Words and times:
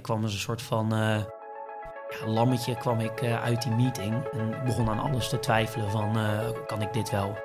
ik 0.00 0.06
kwam 0.06 0.22
als 0.22 0.32
een 0.32 0.38
soort 0.38 0.62
van 0.62 0.88
ja, 0.88 2.26
lammetje 2.26 2.76
kwam 2.76 3.00
ik, 3.00 3.22
uit 3.22 3.62
die 3.62 3.72
meeting. 3.72 4.24
En 4.32 4.64
begon 4.64 4.88
aan 4.88 4.98
alles 4.98 5.28
te 5.28 5.38
twijfelen 5.38 5.90
van, 5.90 6.16
kan 6.66 6.82
ik 6.82 6.92
dit 6.92 7.10
wel? 7.10 7.38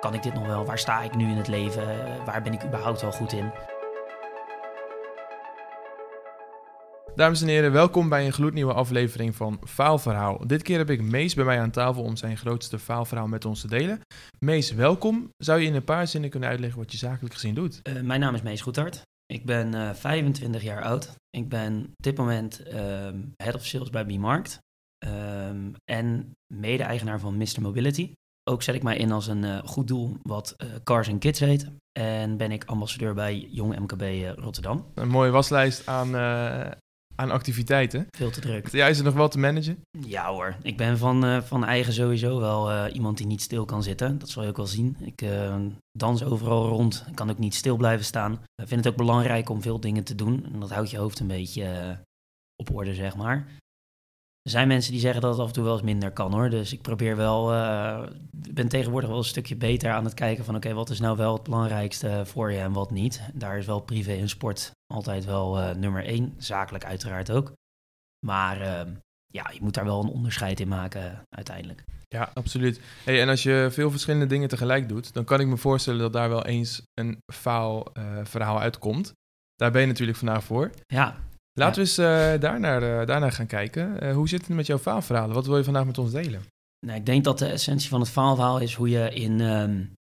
Kan 0.00 0.14
ik 0.14 0.22
dit 0.22 0.34
nog 0.34 0.46
wel? 0.46 0.64
Waar 0.64 0.78
sta 0.78 1.02
ik 1.02 1.14
nu 1.14 1.30
in 1.30 1.36
het 1.36 1.48
leven? 1.48 1.86
waar 2.24 2.42
ben 2.42 2.52
ik 2.52 2.64
überhaupt 2.64 3.00
wel 3.00 3.12
goed 3.12 3.32
in? 3.32 3.52
Dames 7.14 7.42
en 7.42 7.48
heren, 7.48 7.72
welkom 7.72 8.08
bij 8.08 8.26
een 8.26 8.32
gloednieuwe 8.32 8.72
aflevering 8.72 9.36
van 9.36 9.60
Faalverhaal. 9.66 10.46
Dit 10.46 10.62
keer 10.62 10.78
heb 10.78 10.90
ik 10.90 11.02
Mees 11.02 11.34
bij 11.34 11.44
mij 11.44 11.60
aan 11.60 11.70
tafel 11.70 12.02
om 12.02 12.16
zijn 12.16 12.36
grootste 12.36 12.78
faalverhaal 12.78 13.26
met 13.26 13.44
ons 13.44 13.60
te 13.60 13.68
delen. 13.68 14.00
Mees, 14.38 14.72
welkom. 14.72 15.28
Zou 15.36 15.60
je 15.60 15.66
in 15.66 15.74
een 15.74 15.84
paar 15.84 16.06
zinnen 16.06 16.30
kunnen 16.30 16.48
uitleggen 16.48 16.78
wat 16.78 16.92
je 16.92 16.98
zakelijk 16.98 17.34
gezien 17.34 17.54
doet? 17.54 17.80
Uh, 17.82 18.02
mijn 18.02 18.20
naam 18.20 18.34
is 18.34 18.42
Mees 18.42 18.60
Goethart. 18.60 19.02
Ik 19.30 19.44
ben 19.44 19.74
uh, 19.74 19.88
eh, 19.88 19.94
25 19.94 20.62
jaar 20.62 20.82
oud. 20.82 21.14
Ik 21.30 21.48
ben 21.48 21.82
op 21.82 22.02
dit 22.02 22.16
moment 22.16 22.60
uh, 22.66 23.08
head 23.36 23.54
of 23.54 23.66
sales 23.66 23.90
bij 23.90 24.04
B-Markt 24.04 24.58
um, 25.06 25.74
en 25.84 26.32
mede-eigenaar 26.54 27.20
van 27.20 27.36
Mr. 27.36 27.60
Mobility. 27.60 28.12
Ook 28.50 28.62
zet 28.62 28.74
ik 28.74 28.82
mij 28.82 28.96
in 28.96 29.12
als 29.12 29.26
een 29.26 29.42
uh, 29.42 29.58
goed 29.64 29.88
doel 29.88 30.16
wat 30.22 30.56
Cars 30.84 31.08
and 31.08 31.18
Kids 31.18 31.40
heet. 31.40 31.70
En 31.98 32.36
ben 32.36 32.52
ik 32.52 32.64
ambassadeur 32.64 33.14
bij 33.14 33.38
Jong 33.38 33.78
MKB 33.78 34.02
Rotterdam. 34.38 34.86
Een 34.94 35.08
mooie 35.08 35.30
waslijst 35.30 35.86
aan 35.86 36.14
aan 37.14 37.30
activiteiten. 37.30 38.06
Veel 38.16 38.30
te 38.30 38.40
druk. 38.40 38.68
Ja, 38.68 38.86
is 38.86 38.98
er 38.98 39.04
nog 39.04 39.14
wel 39.14 39.28
te 39.28 39.38
managen? 39.38 39.80
Ja 40.06 40.32
hoor, 40.32 40.56
ik 40.62 40.76
ben 40.76 40.98
van, 40.98 41.24
uh, 41.24 41.42
van 41.42 41.64
eigen 41.64 41.92
sowieso 41.92 42.40
wel 42.40 42.70
uh, 42.70 42.94
iemand 42.94 43.16
die 43.16 43.26
niet 43.26 43.42
stil 43.42 43.64
kan 43.64 43.82
zitten. 43.82 44.18
Dat 44.18 44.28
zal 44.28 44.42
je 44.42 44.48
ook 44.48 44.56
wel 44.56 44.66
zien. 44.66 44.96
Ik 45.00 45.22
uh, 45.22 45.56
dans 45.98 46.24
overal 46.24 46.68
rond, 46.68 47.04
ik 47.08 47.14
kan 47.14 47.30
ook 47.30 47.38
niet 47.38 47.54
stil 47.54 47.76
blijven 47.76 48.04
staan. 48.04 48.32
Ik 48.32 48.68
vind 48.68 48.84
het 48.84 48.88
ook 48.88 48.98
belangrijk 48.98 49.48
om 49.48 49.62
veel 49.62 49.80
dingen 49.80 50.04
te 50.04 50.14
doen. 50.14 50.44
En 50.52 50.60
dat 50.60 50.70
houdt 50.70 50.90
je 50.90 50.98
hoofd 50.98 51.20
een 51.20 51.26
beetje 51.26 51.98
op 52.56 52.74
orde, 52.74 52.94
zeg 52.94 53.16
maar. 53.16 53.46
Er 54.42 54.50
zijn 54.50 54.68
mensen 54.68 54.92
die 54.92 55.00
zeggen 55.00 55.20
dat 55.20 55.30
het 55.30 55.40
af 55.40 55.46
en 55.46 55.52
toe 55.52 55.64
wel 55.64 55.72
eens 55.72 55.82
minder 55.82 56.10
kan 56.10 56.32
hoor. 56.32 56.50
Dus 56.50 56.72
ik 56.72 56.80
probeer 56.82 57.16
wel, 57.16 57.54
uh, 57.54 58.02
ben 58.30 58.68
tegenwoordig 58.68 59.08
wel 59.08 59.18
een 59.18 59.24
stukje 59.24 59.56
beter 59.56 59.90
aan 59.90 60.04
het 60.04 60.14
kijken 60.14 60.44
van 60.44 60.56
oké, 60.56 60.72
wat 60.72 60.90
is 60.90 61.00
nou 61.00 61.16
wel 61.16 61.32
het 61.32 61.42
belangrijkste 61.42 62.22
voor 62.24 62.52
je 62.52 62.58
en 62.58 62.72
wat 62.72 62.90
niet. 62.90 63.20
Daar 63.34 63.58
is 63.58 63.66
wel 63.66 63.80
privé 63.80 64.12
en 64.12 64.28
sport 64.28 64.70
altijd 64.86 65.24
wel 65.24 65.58
uh, 65.58 65.70
nummer 65.70 66.04
één, 66.04 66.34
zakelijk 66.38 66.84
uiteraard 66.84 67.30
ook. 67.30 67.52
Maar 68.26 68.60
uh, 68.60 68.92
ja, 69.26 69.50
je 69.52 69.58
moet 69.60 69.74
daar 69.74 69.84
wel 69.84 70.02
een 70.02 70.08
onderscheid 70.08 70.60
in 70.60 70.68
maken 70.68 71.22
uiteindelijk. 71.28 71.84
Ja, 72.08 72.30
absoluut. 72.34 72.80
Hey, 73.04 73.20
en 73.20 73.28
als 73.28 73.42
je 73.42 73.68
veel 73.70 73.90
verschillende 73.90 74.26
dingen 74.26 74.48
tegelijk 74.48 74.88
doet, 74.88 75.12
dan 75.12 75.24
kan 75.24 75.40
ik 75.40 75.46
me 75.46 75.56
voorstellen 75.56 76.00
dat 76.00 76.12
daar 76.12 76.28
wel 76.28 76.46
eens 76.46 76.82
een 76.94 77.18
faal 77.32 77.86
verhaal 78.22 78.60
uitkomt. 78.60 79.12
Daar 79.54 79.70
ben 79.70 79.80
je 79.80 79.86
natuurlijk 79.86 80.18
vandaag 80.18 80.44
voor. 80.44 80.70
Ja, 80.86 81.16
Laten 81.52 81.74
we 81.74 81.80
eens 81.80 81.98
uh, 81.98 82.40
daarnaar, 82.40 82.82
uh, 82.82 83.06
daarnaar 83.06 83.32
gaan 83.32 83.46
kijken. 83.46 84.04
Uh, 84.04 84.14
hoe 84.14 84.28
zit 84.28 84.46
het 84.46 84.56
met 84.56 84.66
jouw 84.66 84.78
faalverhalen? 84.78 85.34
Wat 85.34 85.46
wil 85.46 85.56
je 85.56 85.64
vandaag 85.64 85.86
met 85.86 85.98
ons 85.98 86.12
delen? 86.12 86.42
Nou, 86.86 86.98
ik 86.98 87.06
denk 87.06 87.24
dat 87.24 87.38
de 87.38 87.46
essentie 87.46 87.88
van 87.88 88.00
het 88.00 88.08
faalverhaal 88.08 88.58
is 88.58 88.74
hoe 88.74 88.88
je 88.88 89.10
in 89.14 89.40
um, 89.40 89.92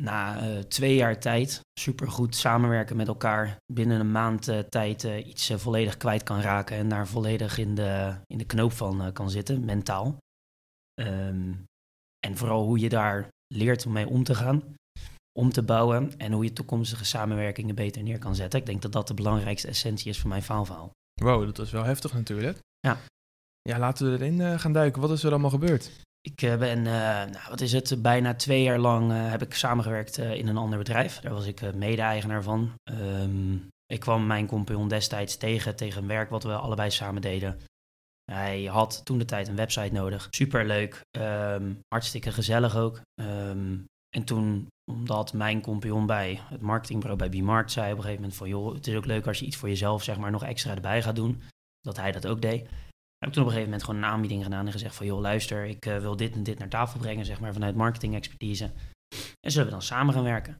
na 0.00 0.38
twee 0.68 0.94
jaar 0.94 1.20
tijd 1.20 1.60
supergoed 1.80 2.34
samenwerken 2.36 2.96
met 2.96 3.08
elkaar 3.08 3.56
binnen 3.72 4.00
een 4.00 4.10
maand 4.10 4.52
tijd 4.68 5.02
iets 5.02 5.52
volledig 5.54 5.96
kwijt 5.96 6.22
kan 6.22 6.40
raken 6.40 6.76
en 6.76 6.88
daar 6.88 7.06
volledig 7.06 7.58
in 7.58 7.74
de, 7.74 8.14
in 8.26 8.38
de 8.38 8.44
knoop 8.44 8.72
van 8.72 9.12
kan 9.12 9.30
zitten, 9.30 9.64
mentaal. 9.64 10.16
Um, 11.00 11.64
en 12.26 12.36
vooral 12.36 12.64
hoe 12.64 12.78
je 12.78 12.88
daar 12.88 13.28
leert 13.54 13.86
om 13.86 13.92
mee 13.92 14.08
om 14.08 14.24
te 14.24 14.34
gaan 14.34 14.62
om 15.38 15.50
te 15.50 15.62
bouwen 15.62 16.12
en 16.16 16.32
hoe 16.32 16.44
je 16.44 16.52
toekomstige 16.52 17.04
samenwerkingen 17.04 17.74
beter 17.74 18.02
neer 18.02 18.18
kan 18.18 18.34
zetten. 18.34 18.60
Ik 18.60 18.66
denk 18.66 18.82
dat 18.82 18.92
dat 18.92 19.08
de 19.08 19.14
belangrijkste 19.14 19.68
essentie 19.68 20.10
is 20.10 20.20
van 20.20 20.28
mijn 20.28 20.42
faalverhaal. 20.42 20.90
Wow, 21.14 21.44
dat 21.44 21.58
is 21.58 21.70
wel 21.72 21.84
heftig 21.84 22.12
natuurlijk. 22.12 22.58
Ja. 22.80 22.98
Ja, 23.62 23.78
laten 23.78 24.10
we 24.10 24.18
erin 24.18 24.38
uh, 24.38 24.58
gaan 24.58 24.72
duiken. 24.72 25.00
Wat 25.00 25.10
is 25.10 25.22
er 25.22 25.30
allemaal 25.30 25.50
gebeurd? 25.50 25.90
Ik 26.20 26.42
uh, 26.42 26.56
ben, 26.56 26.78
uh, 26.78 26.84
nou, 26.84 27.48
wat 27.48 27.60
is 27.60 27.72
het, 27.72 28.02
bijna 28.02 28.34
twee 28.34 28.62
jaar 28.62 28.78
lang 28.78 29.30
heb 29.30 29.42
ik 29.42 29.54
samengewerkt 29.54 30.18
in 30.18 30.48
een 30.48 30.56
ander 30.56 30.78
bedrijf. 30.78 31.20
Daar 31.20 31.32
was 31.32 31.46
ik 31.46 31.74
mede-eigenaar 31.74 32.42
van. 32.42 32.72
Um, 32.92 33.68
ik 33.86 34.00
kwam 34.00 34.26
mijn 34.26 34.46
compagnon 34.46 34.88
destijds 34.88 35.36
tegen, 35.36 35.76
tegen 35.76 36.02
een 36.02 36.08
werk 36.08 36.30
wat 36.30 36.42
we 36.42 36.54
allebei 36.54 36.90
samen 36.90 37.22
deden. 37.22 37.60
Hij 38.24 38.64
had 38.64 39.04
toen 39.04 39.18
de 39.18 39.24
tijd 39.24 39.48
een 39.48 39.56
website 39.56 39.92
nodig. 39.92 40.26
Superleuk, 40.30 41.00
um, 41.18 41.78
hartstikke 41.88 42.32
gezellig 42.32 42.76
ook. 42.76 43.00
Um, 43.20 43.84
en 44.16 44.24
toen, 44.24 44.66
omdat 44.88 45.32
mijn 45.32 45.60
compagnon 45.60 46.06
bij 46.06 46.40
het 46.42 46.60
marketingbureau 46.60 47.18
bij 47.18 47.28
Bmarkt 47.28 47.72
zei 47.72 47.86
op 47.92 47.96
een 47.96 48.02
gegeven 48.02 48.20
moment 48.20 48.38
van... 48.38 48.48
joh, 48.48 48.74
het 48.74 48.86
is 48.86 48.94
ook 48.94 49.04
leuk 49.04 49.26
als 49.26 49.38
je 49.38 49.46
iets 49.46 49.56
voor 49.56 49.68
jezelf 49.68 50.02
zeg 50.02 50.18
maar 50.18 50.30
nog 50.30 50.44
extra 50.44 50.74
erbij 50.74 51.02
gaat 51.02 51.16
doen. 51.16 51.42
Dat 51.80 51.96
hij 51.96 52.12
dat 52.12 52.26
ook 52.26 52.42
deed. 52.42 52.60
Heb 53.18 53.28
ik 53.28 53.32
toen 53.32 53.42
op 53.42 53.48
een 53.48 53.54
gegeven 53.54 53.64
moment 53.64 53.84
gewoon 53.84 54.02
een 54.02 54.08
aanbieding 54.10 54.42
gedaan 54.42 54.66
en 54.66 54.72
gezegd 54.72 54.94
van... 54.94 55.06
joh, 55.06 55.20
luister, 55.20 55.64
ik 55.64 55.86
uh, 55.86 55.98
wil 55.98 56.16
dit 56.16 56.34
en 56.34 56.42
dit 56.42 56.58
naar 56.58 56.68
tafel 56.68 56.98
brengen, 56.98 57.24
zeg 57.24 57.40
maar, 57.40 57.52
vanuit 57.52 57.74
marketing 57.74 58.14
expertise. 58.14 58.72
En 59.40 59.50
zullen 59.50 59.66
we 59.66 59.72
dan 59.72 59.82
samen 59.82 60.14
gaan 60.14 60.22
werken? 60.22 60.56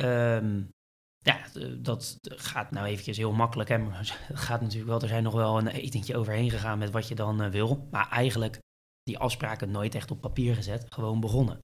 Um, 0.00 0.70
ja, 1.18 1.38
dat 1.78 2.18
gaat 2.22 2.70
nou 2.70 2.86
eventjes 2.86 3.16
heel 3.16 3.32
makkelijk. 3.32 3.68
Hè? 3.68 3.78
Het 3.90 4.38
gaat 4.38 4.60
natuurlijk 4.60 4.88
wel, 4.88 5.00
er 5.00 5.08
zijn 5.08 5.22
nog 5.22 5.34
wel 5.34 5.58
een 5.58 5.66
etentje 5.66 6.16
overheen 6.16 6.50
gegaan 6.50 6.78
met 6.78 6.90
wat 6.90 7.08
je 7.08 7.14
dan 7.14 7.42
uh, 7.42 7.48
wil. 7.48 7.88
Maar 7.90 8.10
eigenlijk 8.10 8.58
die 9.02 9.18
afspraken 9.18 9.70
nooit 9.70 9.94
echt 9.94 10.10
op 10.10 10.20
papier 10.20 10.54
gezet, 10.54 10.94
gewoon 10.94 11.20
begonnen. 11.20 11.58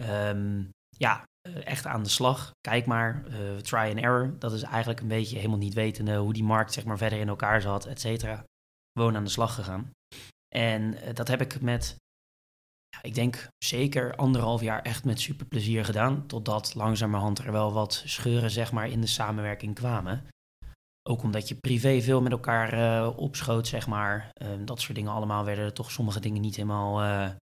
Um, 0.00 0.70
ja, 0.96 1.24
eh, 1.40 1.66
echt 1.66 1.86
aan 1.86 2.02
de 2.02 2.08
slag. 2.08 2.50
Kijk 2.60 2.86
maar, 2.86 3.24
uh, 3.28 3.56
try 3.56 3.78
and 3.78 3.98
error. 3.98 4.38
Dat 4.38 4.52
is 4.52 4.62
eigenlijk 4.62 5.00
een 5.00 5.08
beetje 5.08 5.36
helemaal 5.36 5.58
niet 5.58 5.74
wetende 5.74 6.16
hoe 6.16 6.32
die 6.32 6.44
markt 6.44 6.72
zeg 6.72 6.84
maar, 6.84 6.98
verder 6.98 7.18
in 7.18 7.28
elkaar 7.28 7.60
zat, 7.60 7.86
et 7.86 8.00
cetera. 8.00 8.44
Gewoon 8.98 9.16
aan 9.16 9.24
de 9.24 9.30
slag 9.30 9.54
gegaan. 9.54 9.90
En 10.54 10.82
uh, 10.82 11.14
dat 11.14 11.28
heb 11.28 11.40
ik 11.40 11.60
met, 11.60 11.96
ja, 12.88 13.02
ik 13.02 13.14
denk 13.14 13.48
zeker 13.64 14.16
anderhalf 14.16 14.60
jaar 14.60 14.82
echt 14.82 15.04
met 15.04 15.20
super 15.20 15.46
plezier 15.46 15.84
gedaan. 15.84 16.26
Totdat 16.26 16.74
langzamerhand 16.74 17.38
er 17.38 17.52
wel 17.52 17.72
wat 17.72 18.02
scheuren 18.06 18.50
zeg 18.50 18.72
maar, 18.72 18.88
in 18.88 19.00
de 19.00 19.06
samenwerking 19.06 19.74
kwamen. 19.74 20.26
Ook 21.08 21.22
omdat 21.22 21.48
je 21.48 21.54
privé 21.54 22.00
veel 22.00 22.22
met 22.22 22.32
elkaar 22.32 22.74
uh, 22.74 23.18
opschoot, 23.18 23.66
zeg 23.66 23.86
maar. 23.86 24.30
Uh, 24.42 24.48
dat 24.64 24.80
soort 24.80 24.94
dingen 24.94 25.12
allemaal 25.12 25.44
werden 25.44 25.74
toch 25.74 25.90
sommige 25.90 26.20
dingen 26.20 26.40
niet 26.40 26.56
helemaal 26.56 27.34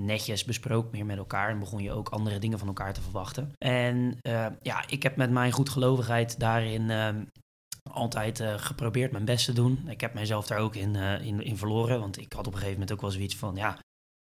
netjes 0.00 0.44
besproken 0.44 0.90
meer 0.90 1.06
met 1.06 1.16
elkaar 1.16 1.50
en 1.50 1.58
begon 1.58 1.82
je 1.82 1.92
ook 1.92 2.08
andere 2.08 2.38
dingen 2.38 2.58
van 2.58 2.68
elkaar 2.68 2.94
te 2.94 3.00
verwachten. 3.00 3.52
En 3.58 4.16
uh, 4.22 4.46
ja, 4.62 4.88
ik 4.88 5.02
heb 5.02 5.16
met 5.16 5.30
mijn 5.30 5.52
goedgelovigheid 5.52 6.40
daarin 6.40 6.82
uh, 6.82 7.08
altijd 7.90 8.40
uh, 8.40 8.54
geprobeerd 8.58 9.12
mijn 9.12 9.24
best 9.24 9.44
te 9.44 9.52
doen. 9.52 9.88
Ik 9.88 10.00
heb 10.00 10.14
mijzelf 10.14 10.46
daar 10.46 10.58
ook 10.58 10.74
in, 10.74 10.94
in, 10.96 11.42
in, 11.42 11.56
verloren, 11.56 12.00
want 12.00 12.18
ik 12.18 12.32
had 12.32 12.46
op 12.46 12.52
een 12.52 12.58
gegeven 12.58 12.72
moment 12.72 12.92
ook 12.92 13.00
wel 13.00 13.10
zoiets 13.10 13.36
van, 13.36 13.56
ja, 13.56 13.78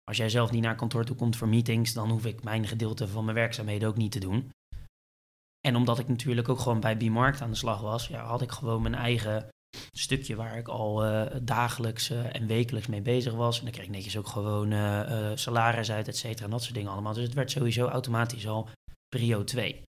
als 0.03 0.17
jij 0.17 0.29
zelf 0.29 0.51
niet 0.51 0.63
naar 0.63 0.75
kantoor 0.75 1.05
toe 1.05 1.15
komt 1.15 1.35
voor 1.35 1.47
meetings, 1.47 1.93
dan 1.93 2.09
hoef 2.09 2.25
ik 2.25 2.43
mijn 2.43 2.67
gedeelte 2.67 3.07
van 3.07 3.23
mijn 3.23 3.35
werkzaamheden 3.35 3.87
ook 3.87 3.97
niet 3.97 4.11
te 4.11 4.19
doen. 4.19 4.51
En 5.67 5.75
omdat 5.75 5.99
ik 5.99 6.07
natuurlijk 6.07 6.49
ook 6.49 6.59
gewoon 6.59 6.79
bij 6.79 6.97
B-Markt 6.97 7.41
aan 7.41 7.49
de 7.49 7.55
slag 7.55 7.81
was, 7.81 8.07
ja, 8.07 8.25
had 8.25 8.41
ik 8.41 8.51
gewoon 8.51 8.81
mijn 8.81 8.95
eigen 8.95 9.47
stukje 9.91 10.35
waar 10.35 10.57
ik 10.57 10.67
al 10.67 11.05
uh, 11.05 11.25
dagelijks 11.41 12.11
uh, 12.11 12.35
en 12.35 12.47
wekelijks 12.47 12.87
mee 12.87 13.01
bezig 13.01 13.33
was. 13.33 13.57
En 13.57 13.63
dan 13.63 13.73
kreeg 13.73 13.85
ik 13.85 13.91
netjes 13.91 14.17
ook 14.17 14.27
gewoon 14.27 14.71
uh, 14.71 15.31
salaris 15.35 15.91
uit, 15.91 16.07
et 16.07 16.17
cetera, 16.17 16.45
en 16.45 16.51
dat 16.51 16.63
soort 16.63 16.75
dingen 16.75 16.91
allemaal. 16.91 17.13
Dus 17.13 17.23
het 17.23 17.33
werd 17.33 17.51
sowieso 17.51 17.87
automatisch 17.87 18.47
al 18.47 18.69
prio 19.07 19.43
2. 19.43 19.83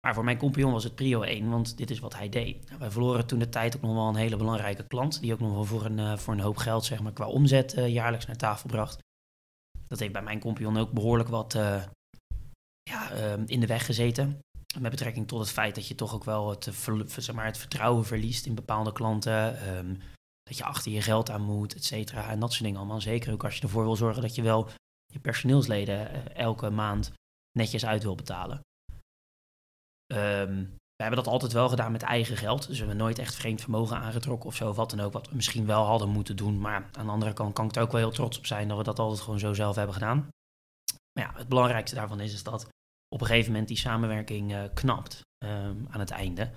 Maar 0.00 0.14
voor 0.14 0.24
mijn 0.24 0.38
compagnon 0.38 0.72
was 0.72 0.84
het 0.84 0.94
prio 0.94 1.22
1, 1.22 1.50
want 1.50 1.76
dit 1.76 1.90
is 1.90 1.98
wat 1.98 2.16
hij 2.16 2.28
deed. 2.28 2.66
Nou, 2.66 2.78
wij 2.78 2.90
verloren 2.90 3.26
toen 3.26 3.38
de 3.38 3.48
tijd 3.48 3.76
ook 3.76 3.82
nog 3.82 3.94
wel 3.94 4.08
een 4.08 4.14
hele 4.14 4.36
belangrijke 4.36 4.86
klant, 4.86 5.20
die 5.20 5.32
ook 5.32 5.40
nog 5.40 5.52
wel 5.52 5.64
voor 5.64 5.84
een, 5.84 6.18
voor 6.18 6.34
een 6.34 6.40
hoop 6.40 6.56
geld, 6.56 6.84
zeg 6.84 7.02
maar, 7.02 7.12
qua 7.12 7.26
omzet 7.26 7.72
jaarlijks 7.86 8.26
naar 8.26 8.36
tafel 8.36 8.68
bracht. 8.68 8.98
Dat 9.88 9.98
heeft 9.98 10.12
bij 10.12 10.22
mijn 10.22 10.40
compagnon 10.40 10.76
ook 10.76 10.92
behoorlijk 10.92 11.28
wat 11.28 11.52
ja, 12.90 13.10
ehm, 13.10 13.42
in 13.46 13.60
de 13.60 13.66
weg 13.66 13.86
gezeten. 13.86 14.38
Met 14.80 14.90
betrekking 14.90 15.28
tot 15.28 15.40
het 15.40 15.50
feit 15.50 15.74
dat 15.74 15.88
je 15.88 15.94
toch 15.94 16.14
ook 16.14 16.24
wel 16.24 16.50
het, 16.50 16.70
zeg 17.16 17.34
maar, 17.34 17.44
het 17.44 17.58
vertrouwen 17.58 18.04
verliest 18.04 18.46
in 18.46 18.54
bepaalde 18.54 18.92
klanten. 18.92 19.60
Ehm, 19.60 19.94
dat 20.42 20.56
je 20.56 20.64
achter 20.64 20.92
je 20.92 21.02
geld 21.02 21.30
aan 21.30 21.42
moet, 21.42 21.74
et 21.74 21.84
cetera. 21.84 22.30
En 22.30 22.40
dat 22.40 22.50
soort 22.50 22.64
dingen 22.64 22.78
allemaal. 22.78 23.00
Zeker 23.00 23.32
ook 23.32 23.44
als 23.44 23.56
je 23.56 23.62
ervoor 23.62 23.84
wil 23.84 23.96
zorgen 23.96 24.22
dat 24.22 24.34
je 24.34 24.42
wel 24.42 24.68
je 25.12 25.18
personeelsleden 25.18 26.10
eh, 26.10 26.36
elke 26.36 26.70
maand 26.70 27.12
netjes 27.58 27.86
uit 27.86 28.02
wil 28.02 28.14
betalen. 28.14 28.60
Um, 30.14 30.76
we 30.96 31.02
hebben 31.02 31.24
dat 31.24 31.32
altijd 31.32 31.52
wel 31.52 31.68
gedaan 31.68 31.92
met 31.92 32.02
eigen 32.02 32.36
geld. 32.36 32.66
Dus 32.66 32.78
we 32.78 32.84
hebben 32.84 32.96
nooit 32.96 33.18
echt 33.18 33.34
vreemd 33.34 33.60
vermogen 33.60 33.96
aangetrokken 33.96 34.48
of 34.48 34.56
zo. 34.56 34.72
Wat 34.72 34.90
dan 34.90 35.00
ook, 35.00 35.12
wat 35.12 35.28
we 35.28 35.34
misschien 35.34 35.66
wel 35.66 35.84
hadden 35.84 36.08
moeten 36.08 36.36
doen. 36.36 36.60
Maar 36.60 36.88
aan 36.92 37.06
de 37.06 37.12
andere 37.12 37.32
kant 37.32 37.52
kan 37.54 37.66
ik 37.66 37.76
er 37.76 37.82
ook 37.82 37.92
wel 37.92 38.00
heel 38.00 38.10
trots 38.10 38.38
op 38.38 38.46
zijn 38.46 38.68
dat 38.68 38.76
we 38.76 38.82
dat 38.82 38.98
altijd 38.98 39.20
gewoon 39.20 39.38
zo 39.38 39.52
zelf 39.52 39.76
hebben 39.76 39.94
gedaan. 39.94 40.28
Maar 41.12 41.24
ja, 41.24 41.32
het 41.34 41.48
belangrijkste 41.48 41.96
daarvan 41.96 42.20
is, 42.20 42.32
is 42.32 42.42
dat 42.42 42.68
op 43.08 43.20
een 43.20 43.26
gegeven 43.26 43.50
moment 43.50 43.68
die 43.68 43.76
samenwerking 43.76 44.52
uh, 44.52 44.64
knapt 44.74 45.20
um, 45.44 45.86
aan 45.90 46.00
het 46.00 46.10
einde. 46.10 46.52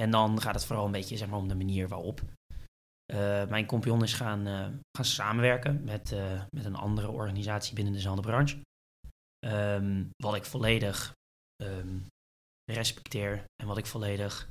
En 0.00 0.10
dan 0.10 0.40
gaat 0.40 0.54
het 0.54 0.64
vooral 0.64 0.84
een 0.84 0.92
beetje 0.92 1.16
zeg 1.16 1.28
maar, 1.28 1.38
om 1.38 1.48
de 1.48 1.54
manier 1.54 1.88
waarop. 1.88 2.20
Uh, 3.12 3.46
mijn 3.46 3.66
compagnon 3.66 4.02
is 4.02 4.12
gaan, 4.12 4.46
uh, 4.46 4.68
gaan 4.92 5.04
samenwerken 5.04 5.84
met, 5.84 6.14
met 6.50 6.64
een 6.64 6.74
andere 6.76 7.10
organisatie 7.10 7.74
binnen 7.74 7.92
dezelfde 7.92 8.22
branche. 8.22 8.60
Um, 9.46 10.10
wat 10.16 10.34
ik 10.34 10.44
volledig 10.44 11.12
um, 11.62 12.06
respecteer 12.72 13.44
en 13.62 13.66
wat 13.66 13.78
ik 13.78 13.86
volledig 13.86 14.48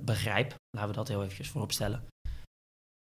begrijp. 0.00 0.54
Laten 0.76 0.90
we 0.90 0.96
dat 0.96 1.08
heel 1.08 1.22
eventjes 1.22 1.48
voorop 1.48 1.72
stellen. 1.72 2.06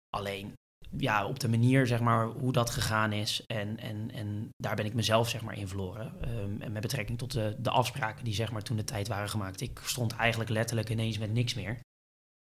Alleen, 0.10 0.54
ja, 0.98 1.26
op 1.26 1.40
de 1.40 1.50
manier, 1.50 1.88
zeg 1.88 2.00
maar, 2.00 2.26
hoe 2.28 2.52
dat 2.52 2.70
gegaan 2.70 3.12
is. 3.12 3.46
En, 3.46 3.80
en, 3.80 4.12
en 4.12 4.50
daar 4.58 4.76
ben 4.76 4.86
ik 4.86 4.94
mezelf, 4.94 5.30
zeg 5.30 5.42
maar, 5.42 5.58
in 5.58 5.68
verloren. 5.68 6.38
Um, 6.40 6.62
en 6.62 6.72
met 6.72 6.82
betrekking 6.82 7.18
tot 7.18 7.32
de, 7.32 7.56
de 7.60 7.70
afspraken 7.70 8.24
die, 8.24 8.34
zeg 8.34 8.52
maar, 8.52 8.62
toen 8.62 8.78
de 8.78 8.84
tijd 8.84 9.08
waren 9.08 9.30
gemaakt. 9.30 9.62
Ik 9.62 9.80
stond 9.84 10.16
eigenlijk 10.16 10.50
letterlijk 10.50 10.90
ineens 10.90 11.18
met 11.18 11.32
niks 11.32 11.54
meer. 11.54 11.80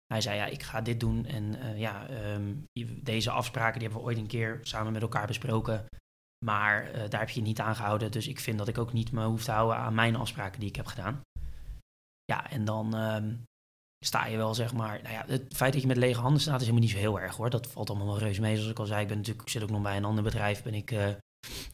Hij 0.07 0.21
zei, 0.21 0.37
ja, 0.37 0.47
ik 0.47 0.63
ga 0.63 0.81
dit 0.81 1.01
doen. 1.01 1.27
En 1.27 1.45
uh, 1.45 1.79
ja, 1.79 2.11
um, 2.35 2.65
deze 3.03 3.31
afspraken, 3.31 3.79
die 3.79 3.83
hebben 3.83 4.01
we 4.01 4.07
ooit 4.09 4.19
een 4.19 4.27
keer 4.27 4.59
samen 4.63 4.93
met 4.93 5.03
elkaar 5.03 5.27
besproken. 5.27 5.87
Maar 6.45 6.95
uh, 6.95 7.09
daar 7.09 7.21
heb 7.21 7.31
je 7.31 7.41
niet 7.41 7.61
aan 7.61 7.77
gehouden. 7.77 8.11
Dus 8.11 8.29
ik 8.29 8.41
vind 8.41 8.59
dat 8.59 8.69
ik 8.69 8.79
ook 8.79 8.93
niet 8.93 9.13
me 9.13 9.25
hoef 9.25 9.45
te 9.45 9.51
houden 9.51 9.77
aan 9.77 9.95
mijn 9.95 10.17
afspraken 10.17 10.61
die 10.61 10.69
ik 10.69 10.77
heb 10.77 10.87
gedaan. 10.87 11.21
Ja, 12.25 12.51
en 12.51 12.65
dan 12.65 12.95
um, 12.95 13.45
sta 14.05 14.27
je 14.27 14.37
wel, 14.37 14.55
zeg 14.55 14.73
maar... 14.73 15.03
Nou 15.03 15.15
ja, 15.15 15.25
het 15.27 15.55
feit 15.57 15.73
dat 15.73 15.83
je 15.83 15.89
met 15.89 15.97
lege 15.97 16.21
handen 16.21 16.41
staat 16.41 16.61
is 16.61 16.67
helemaal 16.67 16.83
niet 16.83 16.91
zo 16.91 16.99
heel 16.99 17.21
erg, 17.21 17.37
hoor. 17.37 17.51
Dat 17.51 17.67
valt 17.67 17.91
allemaal 17.91 18.07
wel 18.07 18.19
reus 18.19 18.39
mee. 18.39 18.57
Zoals 18.57 18.71
ik 18.71 18.79
al 18.79 18.87
zei, 18.87 19.03
ik, 19.03 19.09
ben 19.09 19.17
natuurlijk, 19.17 19.49
zit 19.49 19.63
ook 19.63 19.71
nog 19.71 19.83
bij 19.83 19.97
een 19.97 20.05
ander 20.05 20.25
bedrijf, 20.25 20.63
ben 20.63 20.75
ik 20.75 20.91
uh, 20.91 21.09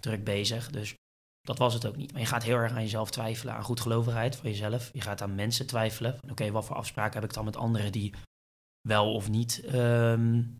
druk 0.00 0.24
bezig. 0.24 0.70
Dus 0.70 0.94
dat 1.40 1.58
was 1.58 1.74
het 1.74 1.86
ook 1.86 1.96
niet. 1.96 2.12
Maar 2.12 2.20
je 2.20 2.26
gaat 2.26 2.42
heel 2.42 2.56
erg 2.56 2.72
aan 2.72 2.82
jezelf 2.82 3.10
twijfelen, 3.10 3.54
aan 3.54 3.62
goedgelovigheid 3.62 4.36
van 4.36 4.50
jezelf. 4.50 4.90
Je 4.92 5.00
gaat 5.00 5.22
aan 5.22 5.34
mensen 5.34 5.66
twijfelen. 5.66 6.18
Oké, 6.30 6.50
wat 6.50 6.64
voor 6.64 6.76
afspraken 6.76 7.20
heb 7.20 7.28
ik 7.28 7.34
dan 7.34 7.44
met 7.44 7.56
anderen 7.56 7.92
die 7.92 8.14
wel 8.88 9.14
of 9.14 9.28
niet 9.28 9.64
um, 9.74 10.56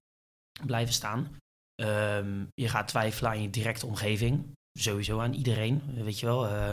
blijven 0.66 0.94
staan? 0.94 1.36
Um, 1.82 2.48
je 2.54 2.68
gaat 2.68 2.88
twijfelen 2.88 3.30
aan 3.30 3.42
je 3.42 3.50
directe 3.50 3.86
omgeving. 3.86 4.52
Sowieso 4.78 5.20
aan 5.20 5.32
iedereen, 5.32 5.82
weet 6.04 6.20
je 6.20 6.26
wel. 6.26 6.46
Uh, 6.46 6.70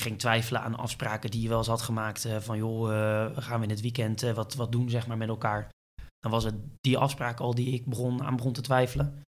ging 0.00 0.18
twijfelen 0.18 0.60
aan 0.60 0.76
afspraken 0.76 1.30
die 1.30 1.42
je 1.42 1.48
wel 1.48 1.58
eens 1.58 1.66
had 1.66 1.82
gemaakt. 1.82 2.24
Uh, 2.24 2.36
van 2.36 2.56
joh, 2.56 2.90
uh, 2.90 3.38
gaan 3.38 3.58
we 3.58 3.64
in 3.64 3.70
het 3.70 3.80
weekend 3.80 4.20
wat, 4.20 4.54
wat 4.54 4.72
doen 4.72 4.90
zeg 4.90 5.06
maar, 5.06 5.16
met 5.16 5.28
elkaar. 5.28 5.68
Dan 6.18 6.30
was 6.30 6.44
het 6.44 6.54
die 6.80 6.98
afspraak 6.98 7.40
al 7.40 7.54
die 7.54 7.72
ik 7.72 7.86
begon, 7.86 8.22
aan 8.22 8.36
begon 8.36 8.52
te 8.52 8.60
twijfelen. 8.60 9.22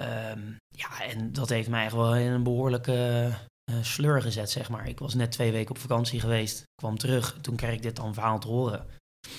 Um, 0.00 0.56
ja, 0.68 1.02
en 1.02 1.32
dat 1.32 1.48
heeft 1.48 1.68
mij 1.68 1.84
echt 1.84 1.94
wel 1.94 2.16
in 2.16 2.32
een 2.32 2.42
behoorlijke 2.42 3.30
sleur 3.80 4.22
gezet, 4.22 4.50
zeg 4.50 4.68
maar. 4.68 4.88
Ik 4.88 4.98
was 4.98 5.14
net 5.14 5.32
twee 5.32 5.52
weken 5.52 5.70
op 5.70 5.78
vakantie 5.78 6.20
geweest, 6.20 6.62
kwam 6.74 6.98
terug. 6.98 7.38
Toen 7.40 7.56
kreeg 7.56 7.74
ik 7.74 7.82
dit 7.82 7.96
dan 7.96 8.14
verhaal 8.14 8.38
te 8.38 8.48
horen. 8.48 8.86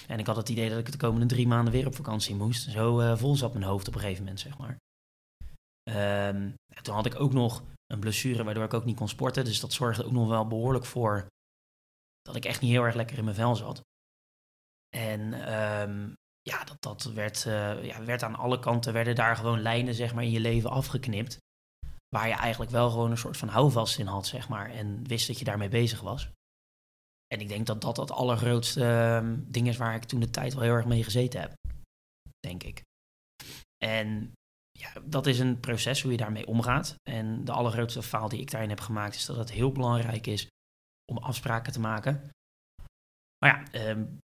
En 0.08 0.20
ik 0.20 0.26
had 0.26 0.36
het 0.36 0.50
idee 0.50 0.70
dat 0.70 0.78
ik 0.78 0.92
de 0.92 0.98
komende 0.98 1.26
drie 1.26 1.48
maanden 1.48 1.74
weer 1.74 1.88
op 1.88 1.96
vakantie 1.96 2.36
moest. 2.36 2.70
Zo 2.70 3.16
vol 3.16 3.36
zat 3.36 3.54
mijn 3.54 3.66
hoofd 3.66 3.88
op 3.88 3.94
een 3.94 4.00
gegeven 4.00 4.24
moment, 4.24 4.40
zeg 4.40 4.58
maar. 4.58 4.78
Um, 6.30 6.54
toen 6.82 6.96
had 6.96 7.06
ik 7.06 7.20
ook 7.20 7.34
nog 7.34 7.64
een 7.94 8.00
blessure 8.00 8.44
waardoor 8.44 8.64
ik 8.64 8.74
ook 8.74 8.86
niet 8.86 8.98
kon 8.98 9.08
sporten. 9.08 9.46
Dus 9.46 9.60
dat 9.60 9.74
zorgde 9.74 10.06
ook 10.06 10.12
nog 10.12 10.28
wel 10.28 10.48
behoorlijk 10.48 10.86
voor 10.86 11.28
dat 12.22 12.36
ik 12.36 12.46
echt 12.46 12.62
niet 12.62 12.72
heel 12.72 12.84
erg 12.84 12.96
lekker 12.96 13.18
in 13.18 13.24
mijn 13.24 13.36
vel 13.36 13.56
zat. 13.56 13.82
En 14.90 15.54
um, 15.54 16.14
ja, 16.42 16.64
dat, 16.64 16.82
dat 16.82 17.04
werd, 17.04 17.46
uh, 17.46 17.84
ja, 17.84 18.04
werd 18.04 18.24
aan 18.24 18.36
alle 18.36 18.60
kanten, 18.60 18.94
werden 18.94 19.16
daar 19.16 19.36
gewoon 19.36 19.62
lijnen 19.62 19.94
zeg 19.94 20.14
maar, 20.14 20.24
in 20.24 20.32
je 20.32 20.40
leven 20.40 20.70
afgeknipt. 20.70 21.38
Waar 22.16 22.28
je 22.28 22.34
eigenlijk 22.34 22.72
wel 22.72 22.90
gewoon 22.90 23.12
een 23.12 23.18
soort 23.18 23.38
van 23.38 23.48
houvast 23.48 24.00
in 24.00 24.08
had, 24.08 24.28
zeg 24.28 24.50
maar. 24.50 24.70
En 24.70 25.08
wist 25.08 25.28
dat 25.28 25.40
je 25.40 25.46
daarmee 25.46 25.70
bezig 25.70 26.02
was. 26.02 26.30
En 27.28 27.40
ik 27.40 27.48
denk 27.48 27.66
dat 27.66 27.82
dat 27.82 27.98
het 27.98 28.12
allergrootste 28.12 28.82
uh, 29.24 29.38
ding 29.52 29.68
is 29.68 29.78
waar 29.78 29.96
ik 29.96 30.04
toen 30.04 30.20
de 30.20 30.30
tijd 30.30 30.54
wel 30.54 30.64
heel 30.64 30.74
erg 30.74 30.86
mee 30.86 31.04
gezeten 31.04 31.42
heb. 31.42 31.54
Denk 32.40 32.64
ik. 32.64 32.82
En 33.78 34.34
ja, 34.80 35.02
dat 35.04 35.26
is 35.26 35.40
een 35.40 35.60
proces 35.60 36.02
hoe 36.02 36.12
je 36.12 36.18
daarmee 36.18 36.48
omgaat. 36.48 36.96
En 37.10 37.46
de 37.46 37.52
allergrootste 37.52 38.04
faal 38.04 38.30
die 38.30 38.40
ik 38.40 38.52
daarin 38.52 38.70
heb 38.70 38.80
gemaakt 38.80 39.16
is 39.16 39.26
dat 39.26 39.38
het 39.38 39.52
heel 39.52 39.72
belangrijk 39.72 40.28
is 40.28 40.48
om 41.12 41.18
afspraken 41.18 41.74
te 41.74 41.80
maken. 41.80 42.30
Maar 43.38 43.68
ja, 43.72 43.90
um, 43.90 44.20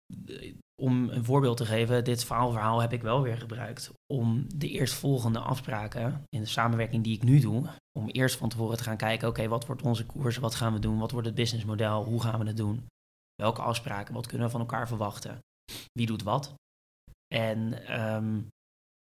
om 0.83 1.09
een 1.09 1.25
voorbeeld 1.25 1.57
te 1.57 1.67
geven, 1.67 2.05
dit 2.05 2.25
verhaal 2.25 2.81
heb 2.81 2.93
ik 2.93 3.03
wel 3.03 3.23
weer 3.23 3.39
gebruikt 3.39 3.93
om 4.13 4.47
de 4.55 4.69
eerstvolgende 4.69 5.39
afspraken 5.39 6.23
in 6.29 6.41
de 6.41 6.47
samenwerking 6.47 7.05
die 7.05 7.17
ik 7.17 7.23
nu 7.23 7.41
doe, 7.41 7.69
om 7.99 8.09
eerst 8.09 8.37
van 8.37 8.49
tevoren 8.49 8.77
te 8.77 8.83
gaan 8.83 8.97
kijken, 8.97 9.29
oké, 9.29 9.49
wat 9.49 9.67
wordt 9.67 9.83
onze 9.83 10.07
koers, 10.07 10.37
wat 10.37 10.55
gaan 10.55 10.73
we 10.73 10.79
doen, 10.79 10.99
wat 10.99 11.11
wordt 11.11 11.27
het 11.27 11.37
businessmodel, 11.37 12.05
hoe 12.05 12.23
gaan 12.23 12.39
we 12.39 12.47
het 12.47 12.57
doen, 12.57 12.87
welke 13.35 13.63
afspraken, 13.63 14.15
wat 14.15 14.27
kunnen 14.27 14.47
we 14.47 14.53
van 14.53 14.61
elkaar 14.61 14.89
verwachten, 14.89 15.39
wie 15.93 16.07
doet 16.07 16.23
wat. 16.23 16.55
En 17.35 17.93
um, 18.03 18.49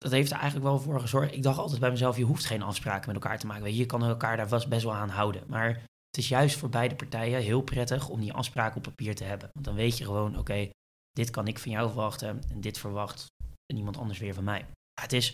dat 0.04 0.12
heeft 0.12 0.30
er 0.30 0.38
eigenlijk 0.38 0.66
wel 0.66 0.78
voor 0.78 1.00
gezorgd. 1.00 1.34
Ik 1.34 1.42
dacht 1.42 1.58
altijd 1.58 1.80
bij 1.80 1.90
mezelf, 1.90 2.16
je 2.16 2.24
hoeft 2.24 2.44
geen 2.44 2.62
afspraken 2.62 3.12
met 3.12 3.22
elkaar 3.22 3.38
te 3.38 3.46
maken. 3.46 3.62
Weet 3.62 3.72
je, 3.72 3.78
je 3.78 3.86
kan 3.86 4.02
elkaar 4.02 4.36
daar 4.36 4.68
best 4.68 4.84
wel 4.84 4.94
aan 4.94 5.08
houden. 5.08 5.42
Maar 5.46 5.68
het 5.68 6.18
is 6.18 6.28
juist 6.28 6.56
voor 6.56 6.68
beide 6.68 6.94
partijen 6.94 7.40
heel 7.40 7.62
prettig 7.62 8.08
om 8.08 8.20
die 8.20 8.32
afspraken 8.32 8.76
op 8.76 8.82
papier 8.82 9.14
te 9.14 9.24
hebben. 9.24 9.48
Want 9.52 9.64
dan 9.64 9.74
weet 9.74 9.98
je 9.98 10.04
gewoon, 10.04 10.38
oké, 10.38 10.70
dit 11.12 11.30
kan 11.30 11.46
ik 11.46 11.58
van 11.58 11.70
jou 11.70 11.86
verwachten 11.86 12.42
en 12.50 12.60
dit 12.60 12.78
verwacht 12.78 13.26
niemand 13.74 13.96
anders 13.96 14.18
weer 14.18 14.34
van 14.34 14.44
mij. 14.44 14.66
Het, 15.00 15.12
is, 15.12 15.26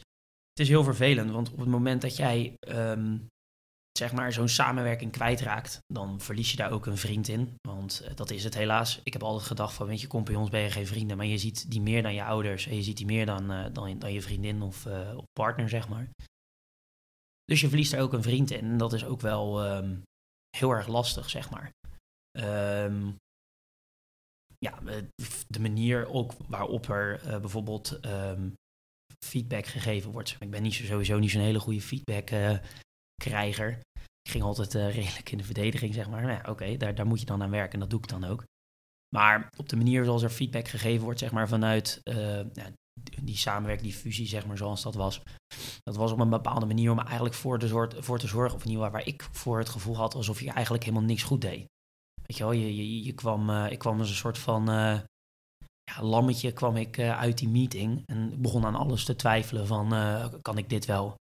het 0.51 0.61
is 0.61 0.69
heel 0.69 0.85
vervelend, 0.85 1.31
want 1.31 1.53
op 1.53 1.59
het 1.59 1.69
moment 1.69 2.03
dat 2.03 2.17
jij 2.17 2.55
um, 2.69 3.27
zeg 4.01 4.13
maar 4.13 4.33
zo'n 4.33 4.49
samenwerking 4.49 5.13
kwijtraakt, 5.13 5.83
dan 5.87 6.21
verlies 6.21 6.51
je 6.51 6.57
daar 6.57 6.71
ook 6.71 6.87
een 6.87 6.97
vriend 6.97 7.29
in. 7.29 7.55
Want 7.69 8.03
uh, 8.05 8.15
dat 8.15 8.31
is 8.31 8.45
het 8.45 8.55
helaas. 8.55 9.01
Ik 9.05 9.13
heb 9.13 9.23
altijd 9.23 9.47
gedacht 9.47 9.75
van, 9.75 9.87
weet 9.87 10.01
je, 10.01 10.07
compagnons 10.07 10.51
ben 10.51 10.61
je 10.61 10.71
geen 10.71 10.87
vrienden, 10.87 11.17
maar 11.17 11.27
je 11.27 11.39
ziet 11.39 11.71
die 11.71 11.81
meer 11.81 12.03
dan 12.03 12.15
je 12.15 12.25
ouders 12.25 12.67
en 12.67 12.77
je 12.77 12.83
ziet 12.83 12.97
die 12.97 13.07
meer 13.07 13.27
dan, 13.27 13.53
uh, 13.53 13.67
dan, 13.73 13.99
dan, 13.99 14.13
je 14.13 14.23
vriendin 14.23 14.63
of, 14.63 14.87
uh, 14.87 15.17
of, 15.17 15.25
partner, 15.33 15.69
zeg 15.69 15.89
maar. 15.89 16.09
Dus 17.45 17.61
je 17.61 17.69
verliest 17.69 17.93
er 17.93 18.01
ook 18.01 18.13
een 18.13 18.23
vriend 18.23 18.51
in 18.51 18.65
en 18.65 18.77
dat 18.77 18.93
is 18.93 19.05
ook 19.05 19.21
wel 19.21 19.67
um, 19.77 20.03
heel 20.57 20.71
erg 20.71 20.87
lastig, 20.87 21.31
zeg 21.31 21.51
maar. 21.51 21.71
Um, 22.39 23.17
ja, 24.59 24.79
de 25.49 25.61
manier 25.61 26.07
ook 26.07 26.33
waarop 26.49 26.89
er 26.89 27.41
bijvoorbeeld 27.41 28.07
um, 28.07 28.55
feedback 29.25 29.67
gegeven 29.67 30.11
wordt. 30.11 30.37
Ik 30.39 30.51
ben 30.51 30.63
niet 30.63 30.75
zo, 30.75 30.85
sowieso 30.85 31.19
niet 31.19 31.31
zo'n 31.31 31.41
hele 31.41 31.61
goede. 31.61 32.03
Uh, 32.33 32.59
ik 34.23 34.31
ging 34.31 34.45
altijd 34.45 34.75
uh, 34.75 34.95
redelijk 34.95 35.31
in 35.31 35.39
de 35.39 35.45
verdediging, 35.45 35.95
zeg 35.95 36.09
maar. 36.09 36.31
Ja, 36.31 36.43
Oké, 36.49 36.77
daar, 36.77 36.95
daar 36.95 37.07
moet 37.07 37.21
je 37.21 37.27
dan 37.27 37.43
aan 37.43 37.51
werken 37.51 37.73
en 37.73 37.81
dat 37.81 37.91
doe 37.91 37.99
ik 37.99 38.09
dan 38.09 38.25
ook. 38.25 38.45
Maar 39.17 39.49
op 39.57 39.69
de 39.69 39.77
manier 39.77 40.05
zoals 40.05 40.23
er 40.23 40.31
feedback 40.31 40.69
gegeven 40.69 41.05
wordt, 41.05 41.19
zeg 41.19 41.33
maar, 41.33 41.49
vanuit 41.49 42.01
ja, 42.53 42.71
die 43.23 43.37
samenwerking, 43.37 43.91
die 43.91 44.01
fusie, 44.01 44.27
zeg 44.27 44.47
maar, 44.47 44.57
zoals 44.57 44.83
dat 44.83 44.95
was. 44.95 45.23
Dat 45.83 45.97
was 45.97 46.13
op 46.13 46.19
een 46.19 46.31
bepaalde 46.31 46.67
manier 46.67 46.91
om 46.91 46.99
eigenlijk 46.99 47.35
voor, 47.35 47.59
de 47.59 47.69
soort, 47.69 47.95
voor 47.99 48.19
te 48.19 48.27
zorgen, 48.27 48.57
of 48.57 48.65
in 48.65 48.79
waar 48.79 49.07
ik 49.07 49.29
voor 49.33 49.59
het 49.59 49.69
gevoel 49.69 49.97
had 49.97 50.15
alsof 50.15 50.41
je 50.41 50.51
eigenlijk 50.51 50.85
helemaal 50.85 51.07
niks 51.07 51.23
goed 51.23 51.41
deed. 51.41 51.69
Weet 52.23 52.37
je 52.37 52.43
wel, 52.43 52.53
je, 52.53 52.77
je, 52.77 53.05
je 53.05 53.13
kwam, 53.13 53.51
uh, 53.51 53.71
ik 53.71 53.79
kwam 53.79 53.99
als 53.99 54.09
een 54.09 54.15
soort 54.15 54.39
van 54.39 54.65
ja, 55.85 56.03
lammetje 56.03 56.53
kwam 56.53 56.77
ik 56.77 56.99
uit 56.99 57.39
die 57.39 57.49
meeting. 57.49 58.03
En 58.07 58.43
begon 58.43 58.65
aan 58.65 58.75
alles 58.75 59.05
te 59.05 59.17
twijfelen 59.17 59.67
van, 59.67 59.89
kan 60.43 60.59
ik 60.59 60.69
dit 60.69 60.85
wel? 60.87 61.19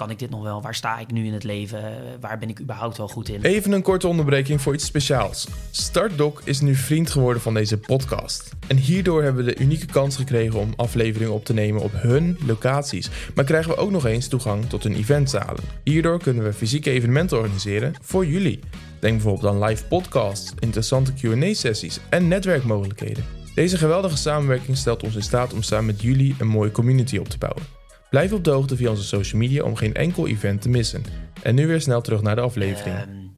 Kan 0.00 0.10
ik 0.10 0.18
dit 0.18 0.30
nog 0.30 0.42
wel? 0.42 0.62
Waar 0.62 0.74
sta 0.74 0.98
ik 0.98 1.10
nu 1.10 1.26
in 1.26 1.32
het 1.32 1.44
leven? 1.44 1.82
Waar 2.20 2.38
ben 2.38 2.48
ik 2.48 2.60
überhaupt 2.60 2.96
wel 2.96 3.08
goed 3.08 3.28
in? 3.28 3.42
Even 3.42 3.72
een 3.72 3.82
korte 3.82 4.08
onderbreking 4.08 4.60
voor 4.60 4.74
iets 4.74 4.86
speciaals. 4.86 5.48
StartDoc 5.70 6.40
is 6.44 6.60
nu 6.60 6.74
vriend 6.74 7.10
geworden 7.10 7.42
van 7.42 7.54
deze 7.54 7.78
podcast. 7.78 8.52
En 8.66 8.76
hierdoor 8.76 9.22
hebben 9.22 9.44
we 9.44 9.54
de 9.54 9.60
unieke 9.60 9.86
kans 9.86 10.16
gekregen 10.16 10.60
om 10.60 10.72
afleveringen 10.76 11.34
op 11.34 11.44
te 11.44 11.52
nemen 11.52 11.82
op 11.82 11.90
hun 11.92 12.38
locaties. 12.46 13.10
Maar 13.34 13.44
krijgen 13.44 13.70
we 13.70 13.76
ook 13.76 13.90
nog 13.90 14.06
eens 14.06 14.28
toegang 14.28 14.68
tot 14.68 14.82
hun 14.82 14.94
eventzalen. 14.94 15.64
Hierdoor 15.84 16.18
kunnen 16.18 16.44
we 16.44 16.52
fysieke 16.52 16.90
evenementen 16.90 17.38
organiseren 17.38 17.94
voor 18.00 18.26
jullie. 18.26 18.60
Denk 19.00 19.14
bijvoorbeeld 19.14 19.54
aan 19.54 19.64
live 19.64 19.84
podcasts, 19.84 20.52
interessante 20.58 21.12
QA-sessies 21.12 22.00
en 22.10 22.28
netwerkmogelijkheden. 22.28 23.24
Deze 23.54 23.76
geweldige 23.76 24.16
samenwerking 24.16 24.76
stelt 24.76 25.02
ons 25.02 25.14
in 25.14 25.22
staat 25.22 25.52
om 25.52 25.62
samen 25.62 25.86
met 25.86 26.02
jullie 26.02 26.34
een 26.38 26.48
mooie 26.48 26.70
community 26.70 27.16
op 27.16 27.28
te 27.28 27.38
bouwen. 27.38 27.79
Blijf 28.10 28.32
op 28.32 28.44
de 28.44 28.50
hoogte 28.50 28.76
via 28.76 28.90
onze 28.90 29.04
social 29.04 29.40
media 29.40 29.62
om 29.62 29.76
geen 29.76 29.94
enkel 29.94 30.26
event 30.26 30.62
te 30.62 30.68
missen. 30.68 31.04
En 31.42 31.54
nu 31.54 31.66
weer 31.66 31.80
snel 31.80 32.00
terug 32.00 32.22
naar 32.22 32.34
de 32.34 32.40
aflevering. 32.40 32.96
Uh, 32.96 33.28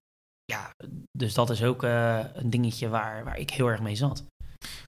ja, 0.45 0.75
dus 1.19 1.35
dat 1.35 1.51
is 1.51 1.65
ook 1.65 1.83
uh, 1.83 2.19
een 2.33 2.51
dingetje 2.51 2.89
waar, 2.89 3.25
waar 3.25 3.39
ik 3.39 3.51
heel 3.51 3.69
erg 3.69 3.81
mee 3.81 3.95
zat. 3.95 4.25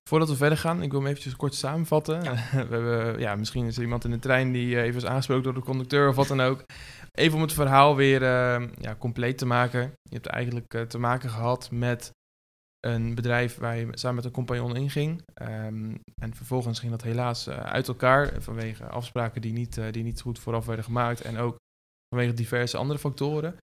Voordat 0.09 0.29
we 0.29 0.37
verder 0.37 0.59
gaan, 0.59 0.83
ik 0.83 0.91
wil 0.91 1.01
hem 1.01 1.09
eventjes 1.09 1.37
kort 1.37 1.55
samenvatten. 1.55 2.23
Ja. 2.23 2.33
We 2.69 2.75
hebben, 2.75 3.19
ja, 3.19 3.35
misschien 3.35 3.67
is 3.67 3.77
er 3.77 3.83
iemand 3.83 4.05
in 4.05 4.11
de 4.11 4.19
trein 4.19 4.53
die 4.53 4.83
even 4.83 4.97
is 4.97 5.07
aangesproken 5.07 5.45
door 5.45 5.55
de 5.55 5.61
conducteur 5.61 6.09
of 6.09 6.17
wat 6.17 6.29
dan 6.29 6.41
ook. 6.41 6.65
Even 7.11 7.37
om 7.37 7.43
het 7.43 7.53
verhaal 7.53 7.97
weer 7.97 8.23
uh, 8.23 8.69
ja, 8.81 8.97
compleet 8.99 9.39
te 9.39 9.47
maken. 9.47 9.81
Je 9.81 10.15
hebt 10.15 10.27
eigenlijk 10.27 10.75
uh, 10.75 10.83
te 10.83 10.99
maken 10.99 11.31
gehad 11.31 11.71
met 11.71 12.11
een 12.85 13.15
bedrijf 13.15 13.57
waar 13.57 13.77
je 13.77 13.89
samen 13.93 14.17
met 14.17 14.25
een 14.25 14.31
compagnon 14.31 14.77
inging. 14.77 15.23
Um, 15.43 16.01
en 16.21 16.35
vervolgens 16.35 16.79
ging 16.79 16.91
dat 16.91 17.03
helaas 17.03 17.49
uh, 17.49 17.57
uit 17.57 17.89
elkaar 17.89 18.33
vanwege 18.39 18.85
afspraken 18.85 19.41
die 19.41 19.53
niet, 19.53 19.81
die 19.91 20.03
niet 20.03 20.21
goed 20.21 20.39
vooraf 20.39 20.67
werden 20.67 20.85
gemaakt. 20.85 21.21
En 21.21 21.39
ook 21.39 21.57
vanwege 22.09 22.35
diverse 22.35 22.77
andere 22.77 22.99
factoren. 22.99 23.57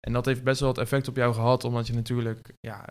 En 0.00 0.12
dat 0.12 0.24
heeft 0.24 0.42
best 0.42 0.60
wel 0.60 0.68
het 0.68 0.78
effect 0.78 1.08
op 1.08 1.16
jou 1.16 1.34
gehad, 1.34 1.64
omdat 1.64 1.86
je 1.86 1.94
natuurlijk 1.94 2.54
ja, 2.60 2.84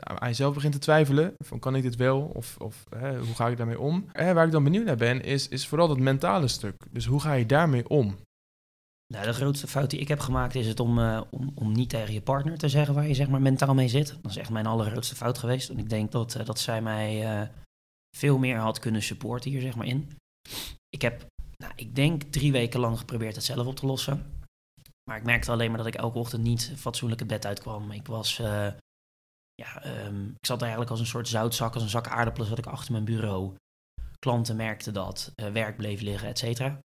aan 0.00 0.28
jezelf 0.28 0.54
begint 0.54 0.72
te 0.72 0.78
twijfelen. 0.78 1.34
Van 1.44 1.58
kan 1.58 1.76
ik 1.76 1.82
dit 1.82 1.96
wel? 1.96 2.20
Of, 2.20 2.56
of 2.58 2.84
hoe 2.98 3.34
ga 3.34 3.48
ik 3.48 3.56
daarmee 3.56 3.80
om? 3.80 4.06
waar 4.12 4.46
ik 4.46 4.52
dan 4.52 4.64
benieuwd 4.64 4.84
naar 4.84 4.96
ben, 4.96 5.22
is, 5.22 5.48
is 5.48 5.66
vooral 5.68 5.88
dat 5.88 5.98
mentale 5.98 6.48
stuk. 6.48 6.74
Dus 6.90 7.06
hoe 7.06 7.20
ga 7.20 7.32
je 7.32 7.46
daarmee 7.46 7.88
om? 7.88 8.16
Nou, 9.06 9.26
de 9.26 9.32
grootste 9.32 9.66
fout 9.66 9.90
die 9.90 10.00
ik 10.00 10.08
heb 10.08 10.20
gemaakt 10.20 10.54
is 10.54 10.66
het 10.66 10.80
om, 10.80 10.98
uh, 10.98 11.22
om, 11.30 11.52
om 11.54 11.72
niet 11.72 11.88
tegen 11.88 12.14
je 12.14 12.22
partner 12.22 12.58
te 12.58 12.68
zeggen 12.68 12.94
waar 12.94 13.06
je 13.06 13.14
zeg 13.14 13.28
maar 13.28 13.42
mentaal 13.42 13.74
mee 13.74 13.88
zit. 13.88 14.18
Dat 14.22 14.30
is 14.30 14.36
echt 14.36 14.50
mijn 14.50 14.66
allergrootste 14.66 15.14
fout 15.14 15.38
geweest. 15.38 15.68
En 15.68 15.78
ik 15.78 15.88
denk 15.88 16.12
dat, 16.12 16.34
uh, 16.34 16.44
dat 16.44 16.58
zij 16.58 16.82
mij 16.82 17.40
uh, 17.42 17.48
veel 18.16 18.38
meer 18.38 18.56
had 18.56 18.78
kunnen 18.78 19.02
supporten 19.02 19.50
hier, 19.50 19.60
zeg 19.60 19.76
maar, 19.76 19.86
in. 19.86 20.10
Ik 20.88 21.02
heb, 21.02 21.26
nou, 21.56 21.72
ik 21.76 21.94
denk 21.94 22.22
drie 22.22 22.52
weken 22.52 22.80
lang 22.80 22.98
geprobeerd 22.98 23.34
het 23.34 23.44
zelf 23.44 23.66
op 23.66 23.76
te 23.76 23.86
lossen. 23.86 24.42
Maar 25.10 25.16
ik 25.18 25.24
merkte 25.24 25.50
alleen 25.50 25.68
maar 25.68 25.78
dat 25.78 25.86
ik 25.86 25.94
elke 25.94 26.18
ochtend 26.18 26.42
niet 26.42 26.72
fatsoenlijk 26.76 27.20
het 27.20 27.28
bed 27.28 27.46
uitkwam. 27.46 27.90
Ik 27.90 28.06
was, 28.06 28.36
ja, 28.36 29.86
um, 30.06 30.30
ik 30.30 30.46
zat 30.46 30.60
eigenlijk 30.60 30.90
als 30.90 31.00
een 31.00 31.06
soort 31.06 31.28
zoutzak, 31.28 31.74
als 31.74 31.82
een 31.82 31.88
zak 31.88 32.08
aardappelen 32.08 32.48
zat 32.48 32.58
ik 32.58 32.66
achter 32.66 32.92
mijn 32.92 33.04
bureau. 33.04 33.54
Klanten 34.18 34.56
merkten 34.56 34.92
dat, 34.92 35.32
werk 35.34 35.76
bleef 35.76 36.00
liggen, 36.00 36.28
et 36.28 36.38
cetera. 36.38 36.78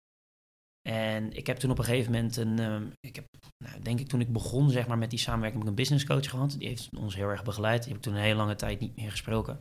En 0.89 1.31
ik 1.33 1.47
heb 1.47 1.57
toen 1.57 1.71
op 1.71 1.77
een 1.77 1.83
gegeven 1.83 2.11
moment 2.11 2.37
een, 2.37 2.59
um, 2.59 2.91
ik 2.99 3.15
heb, 3.15 3.25
nou, 3.63 3.81
denk 3.81 3.99
ik 3.99 4.07
toen 4.07 4.21
ik 4.21 4.33
begon 4.33 4.69
zeg 4.69 4.87
maar 4.87 4.97
met 4.97 5.09
die 5.09 5.19
samenwerking, 5.19 5.63
ik 5.63 5.69
een 5.69 5.75
business 5.75 6.05
coach 6.05 6.29
gehad. 6.29 6.55
Die 6.57 6.67
heeft 6.67 6.89
ons 6.97 7.15
heel 7.15 7.27
erg 7.27 7.43
begeleid. 7.43 7.79
Die 7.79 7.87
heb 7.87 7.97
ik 7.97 8.03
toen 8.03 8.15
een 8.15 8.21
hele 8.21 8.35
lange 8.35 8.55
tijd 8.55 8.79
niet 8.79 8.95
meer 8.95 9.11
gesproken. 9.11 9.53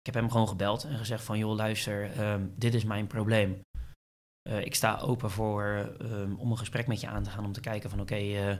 Ik 0.00 0.12
heb 0.12 0.14
hem 0.14 0.30
gewoon 0.30 0.48
gebeld 0.48 0.84
en 0.84 0.98
gezegd 0.98 1.24
van, 1.24 1.38
joh 1.38 1.54
luister, 1.54 2.30
um, 2.32 2.52
dit 2.56 2.74
is 2.74 2.84
mijn 2.84 3.06
probleem. 3.06 3.60
Uh, 4.48 4.60
ik 4.60 4.74
sta 4.74 4.98
open 4.98 5.30
voor, 5.30 5.96
um, 6.00 6.38
om 6.38 6.50
een 6.50 6.58
gesprek 6.58 6.86
met 6.86 7.00
je 7.00 7.06
aan 7.06 7.22
te 7.22 7.30
gaan 7.30 7.44
om 7.44 7.52
te 7.52 7.60
kijken 7.60 7.90
van, 7.90 8.00
oké, 8.00 8.18
uh, 8.18 8.56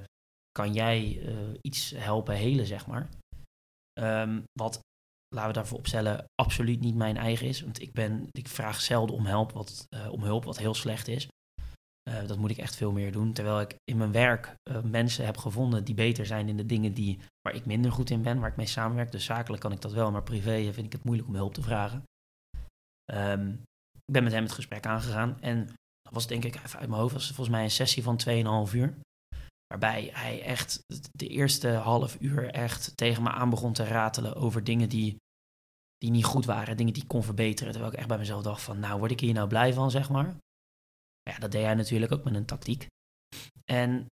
kan 0.51 0.73
jij 0.73 1.19
uh, 1.23 1.59
iets 1.61 1.91
helpen 1.91 2.35
helen, 2.35 2.67
zeg 2.67 2.87
maar. 2.87 3.09
wat, 4.53 4.81
laten 5.29 5.49
we 5.49 5.57
daarvoor 5.57 5.79
opstellen, 5.79 6.25
absoluut 6.35 6.81
niet 6.81 6.95
mijn 6.95 7.17
eigen 7.17 7.47
is. 7.47 7.61
Want 7.61 7.81
ik, 7.81 7.93
ben, 7.93 8.29
ik 8.31 8.49
vraag 8.49 8.81
zelden 8.81 9.17
om 9.17 9.25
wat, 9.53 9.87
om 10.11 10.23
hulp, 10.23 10.45
wat 10.45 10.59
heel 10.59 10.75
slecht 10.75 11.09
is. 11.09 11.29
Uh, 12.11 12.27
dat 12.27 12.39
moet 12.39 12.51
ik 12.51 12.59
echt 12.59 12.77
veel 12.77 12.93
meer 12.93 13.13
doen. 13.13 13.33
Terwijl 13.33 13.61
ik 13.61 13.77
in 13.85 13.97
mijn 13.97 14.13
werk 14.13 14.55
uh, 14.71 14.83
mensen 14.83 15.25
heb 15.25 15.37
gevonden 15.37 15.85
die 15.85 15.95
beter 15.95 16.27
zijn 16.27 16.49
in 16.49 16.57
de 16.57 16.67
dingen 16.67 16.95
die, 16.95 17.19
waar 17.41 17.55
ik 17.55 17.67
minder 17.67 17.93
goed 17.93 18.11
in 18.11 18.23
ben, 18.23 18.41
waar 18.41 18.51
ik 18.51 18.57
mee 18.57 18.67
samenwerk. 18.67 19.13
Dus 19.13 19.25
zakelijk 19.25 19.63
kan 19.63 19.73
ik 19.73 19.81
dat 19.81 19.93
wel, 19.93 20.11
maar 20.11 20.23
privé 20.23 20.73
vind 20.73 20.87
ik 20.87 20.93
het 20.93 21.05
moeilijk 21.05 21.29
om 21.29 21.35
hulp 21.35 21.55
te 21.55 21.63
vragen. 21.63 22.03
Um, 23.13 23.63
ik 23.95 24.13
ben 24.13 24.23
met 24.23 24.33
hem 24.33 24.43
het 24.43 24.53
gesprek 24.53 24.87
aangegaan 24.87 25.41
en 25.41 25.67
dat 25.67 26.13
was 26.13 26.27
denk 26.27 26.45
ik 26.45 26.55
even 26.55 26.79
uit 26.79 26.89
mijn 26.89 27.01
hoofd, 27.01 27.13
was 27.13 27.27
volgens 27.27 27.49
mij 27.49 27.63
een 27.63 27.71
sessie 27.71 28.03
van 28.03 28.21
2,5 28.69 28.75
uur. 28.75 28.95
Waarbij 29.67 30.11
hij 30.13 30.43
echt 30.43 30.83
de 31.13 31.27
eerste 31.27 31.69
half 31.69 32.17
uur 32.21 32.51
echt 32.51 32.97
tegen 32.97 33.23
me 33.23 33.31
aan 33.31 33.51
begon 33.51 33.73
te 33.73 33.85
ratelen 33.85 34.35
over 34.35 34.65
dingen 34.65 34.89
die, 34.89 35.17
die 35.97 36.11
niet 36.11 36.25
goed 36.25 36.45
waren, 36.45 36.77
dingen 36.77 36.93
die 36.93 37.03
ik 37.03 37.09
kon 37.09 37.23
verbeteren. 37.23 37.73
Terwijl 37.73 37.93
ik 37.93 37.99
echt 37.99 38.09
bij 38.09 38.19
mezelf 38.19 38.43
dacht 38.43 38.63
van, 38.63 38.81
nou 38.81 38.99
word 38.99 39.11
ik 39.11 39.21
hier 39.21 39.35
nou 39.35 39.49
blij 39.49 39.73
van, 39.73 39.91
zeg 39.91 40.11
maar. 40.11 40.37
Ja, 41.31 41.39
dat 41.39 41.53
deed 41.53 41.63
hij 41.63 41.75
natuurlijk 41.75 42.13
ook 42.13 42.25
met 42.25 42.35
een 42.35 42.45
tactiek. 42.45 42.87
En 43.65 44.07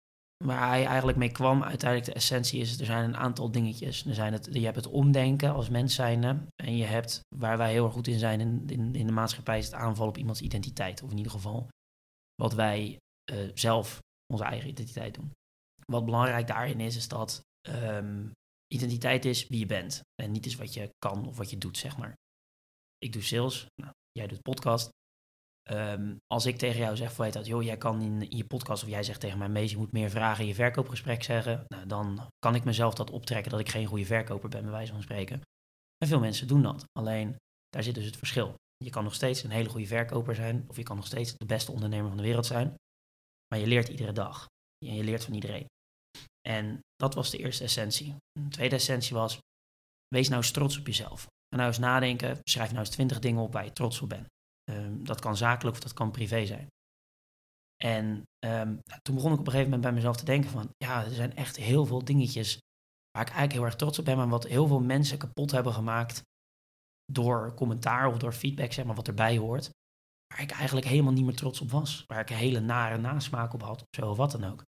waar 0.45 0.69
hij 0.69 0.87
eigenlijk 0.87 1.19
mee 1.19 1.33
kwam, 1.33 1.63
uiteindelijk 1.63 2.11
de 2.11 2.17
essentie 2.17 2.61
is, 2.61 2.81
er 2.81 2.87
zijn 2.87 3.05
een 3.05 3.17
aantal 3.17 3.51
dingetjes. 3.51 4.07
Er 4.07 4.15
zijn 4.15 4.33
het, 4.33 4.49
je 4.53 4.65
hebt 4.65 4.77
het 4.77 4.87
omdenken 4.87 5.53
als 5.53 5.69
mens 5.69 5.95
zijnde. 5.95 6.47
En 6.63 6.77
je 6.77 6.85
hebt, 6.85 7.21
waar 7.37 7.59
wij 7.59 7.73
heel 7.73 7.85
erg 7.85 7.93
goed 7.93 8.07
in 8.07 8.19
zijn 8.19 8.41
in, 8.41 8.95
in, 8.95 9.07
de 9.07 9.13
maatschappij, 9.13 9.59
is 9.59 9.65
het 9.65 9.75
aanval 9.75 10.09
op 10.09 10.17
iemands 10.17 10.41
identiteit. 10.41 11.03
Of 11.03 11.11
in 11.11 11.17
ieder 11.17 11.33
geval 11.33 11.69
wat 12.35 12.53
wij 12.53 12.99
uh, 13.33 13.51
zelf 13.55 13.99
onze 14.33 14.45
eigen 14.45 14.69
identiteit 14.69 15.15
doen. 15.15 15.33
Wat 15.85 16.05
belangrijk 16.05 16.47
daarin 16.47 16.81
is, 16.81 16.97
is 16.97 17.09
dat 17.09 17.43
um, 17.69 18.33
identiteit 18.75 19.25
is 19.25 19.49
wie 19.49 19.59
je 19.59 19.67
bent. 19.67 20.01
En 20.23 20.33
niet 20.33 20.47
is 20.47 20.57
wat 20.57 20.75
je 20.75 20.91
kan 20.99 21.27
of 21.27 21.37
wat 21.37 21.51
je 21.51 21.59
doet, 21.59 21.79
zeg 21.79 21.97
maar. 21.97 22.15
Ik 22.99 23.13
doe 23.13 23.23
sales, 23.23 23.67
nou, 23.83 23.93
jij 24.13 24.27
doet 24.27 24.43
podcast. 24.43 24.89
Um, 25.71 26.17
als 26.27 26.47
ik 26.47 26.57
tegen 26.57 26.81
jou 26.81 26.97
zeg, 26.97 27.13
van, 27.13 27.31
dat, 27.31 27.47
joh, 27.47 27.63
jij 27.63 27.77
kan 27.77 28.01
in, 28.01 28.31
in, 28.31 28.37
je 28.37 28.45
podcast, 28.45 28.83
of 28.83 28.89
jij 28.89 29.03
zegt 29.03 29.21
tegen 29.21 29.39
mij, 29.39 29.49
Mees, 29.49 29.71
je 29.71 29.77
moet 29.77 29.93
meer 29.93 30.11
vragen 30.11 30.43
in 30.43 30.49
je 30.49 30.55
verkoopgesprek 30.55 31.23
zeggen, 31.23 31.65
nou, 31.69 31.87
dan 31.87 32.27
kan 32.39 32.55
ik 32.55 32.65
mezelf 32.65 32.95
dat 32.95 33.11
optrekken 33.11 33.51
dat 33.51 33.61
ik 33.61 33.69
geen 33.69 33.87
goede 33.87 34.05
verkoper 34.05 34.49
ben, 34.49 34.63
bij 34.63 34.71
wijze 34.71 34.93
van 34.93 35.03
spreken. 35.03 35.41
En 35.97 36.09
veel 36.09 36.21
mensen 36.21 36.47
doen 36.47 36.63
dat. 36.63 36.85
Alleen, 36.93 37.37
daar 37.69 37.83
zit 37.83 37.95
dus 37.95 38.05
het 38.05 38.17
verschil. 38.17 38.55
Je 38.85 38.91
kan 38.91 39.05
nog 39.05 39.15
steeds 39.15 39.43
een 39.43 39.51
hele 39.51 39.69
goede 39.69 39.87
verkoper 39.87 40.35
zijn, 40.35 40.65
of 40.69 40.77
je 40.77 40.83
kan 40.83 40.97
nog 40.97 41.07
steeds 41.07 41.37
de 41.37 41.47
beste 41.47 41.73
ondernemer 41.73 42.09
van 42.09 42.17
de 42.17 42.23
wereld 42.23 42.47
zijn, 42.47 42.75
maar 43.49 43.59
je 43.59 43.67
leert 43.67 43.89
iedere 43.89 44.13
dag. 44.13 44.47
En 44.87 44.95
je 44.95 45.05
leert 45.05 45.25
van 45.25 45.35
iedereen. 45.35 45.67
En 46.49 46.81
dat 46.97 47.15
was 47.15 47.31
de 47.31 47.39
eerste 47.39 47.65
essentie. 47.65 48.17
De 48.33 48.49
tweede 48.49 48.75
essentie 48.75 49.17
was, 49.17 49.39
wees 50.09 50.29
nou 50.29 50.43
eens 50.43 50.51
trots 50.51 50.79
op 50.79 50.87
jezelf. 50.87 51.27
En 51.49 51.59
nou 51.59 51.69
eens 51.69 51.79
nadenken, 51.79 52.39
schrijf 52.43 52.69
nou 52.69 52.81
eens 52.81 52.95
twintig 52.95 53.19
dingen 53.19 53.43
op 53.43 53.53
waar 53.53 53.65
je 53.65 53.73
trots 53.73 54.01
op 54.01 54.09
bent. 54.09 54.27
Um, 54.71 55.05
dat 55.05 55.21
kan 55.21 55.37
zakelijk 55.37 55.77
of 55.77 55.83
dat 55.83 55.93
kan 55.93 56.11
privé 56.11 56.47
zijn. 56.47 56.67
En 57.77 58.23
um, 58.47 58.81
toen 59.03 59.15
begon 59.15 59.33
ik 59.33 59.39
op 59.39 59.47
een 59.47 59.53
gegeven 59.53 59.65
moment 59.65 59.81
bij 59.83 59.93
mezelf 59.93 60.17
te 60.17 60.25
denken 60.25 60.51
van, 60.51 60.71
ja, 60.77 61.05
er 61.05 61.15
zijn 61.15 61.37
echt 61.37 61.57
heel 61.57 61.87
veel 61.87 62.05
dingetjes 62.05 62.59
waar 63.11 63.23
ik 63.23 63.29
eigenlijk 63.29 63.53
heel 63.53 63.65
erg 63.65 63.77
trots 63.77 63.99
op 63.99 64.05
ben, 64.05 64.17
maar 64.17 64.29
wat 64.29 64.47
heel 64.47 64.67
veel 64.67 64.81
mensen 64.81 65.19
kapot 65.19 65.51
hebben 65.51 65.73
gemaakt 65.73 66.23
door 67.13 67.55
commentaar 67.55 68.07
of 68.07 68.19
door 68.19 68.33
feedback, 68.33 68.73
zeg 68.73 68.85
maar, 68.85 68.95
wat 68.95 69.09
erbij 69.09 69.37
hoort, 69.37 69.71
waar 70.27 70.43
ik 70.43 70.51
eigenlijk 70.51 70.87
helemaal 70.87 71.13
niet 71.13 71.25
meer 71.25 71.37
trots 71.37 71.61
op 71.61 71.71
was, 71.71 72.05
waar 72.07 72.21
ik 72.21 72.31
een 72.31 72.37
hele 72.37 72.61
nare 72.61 72.99
nasmaak 72.99 73.53
op 73.53 73.63
had, 73.63 73.81
of 73.81 73.89
zo, 73.97 74.11
of 74.11 74.17
wat 74.17 74.31
dan 74.31 74.45
ook. 74.45 74.63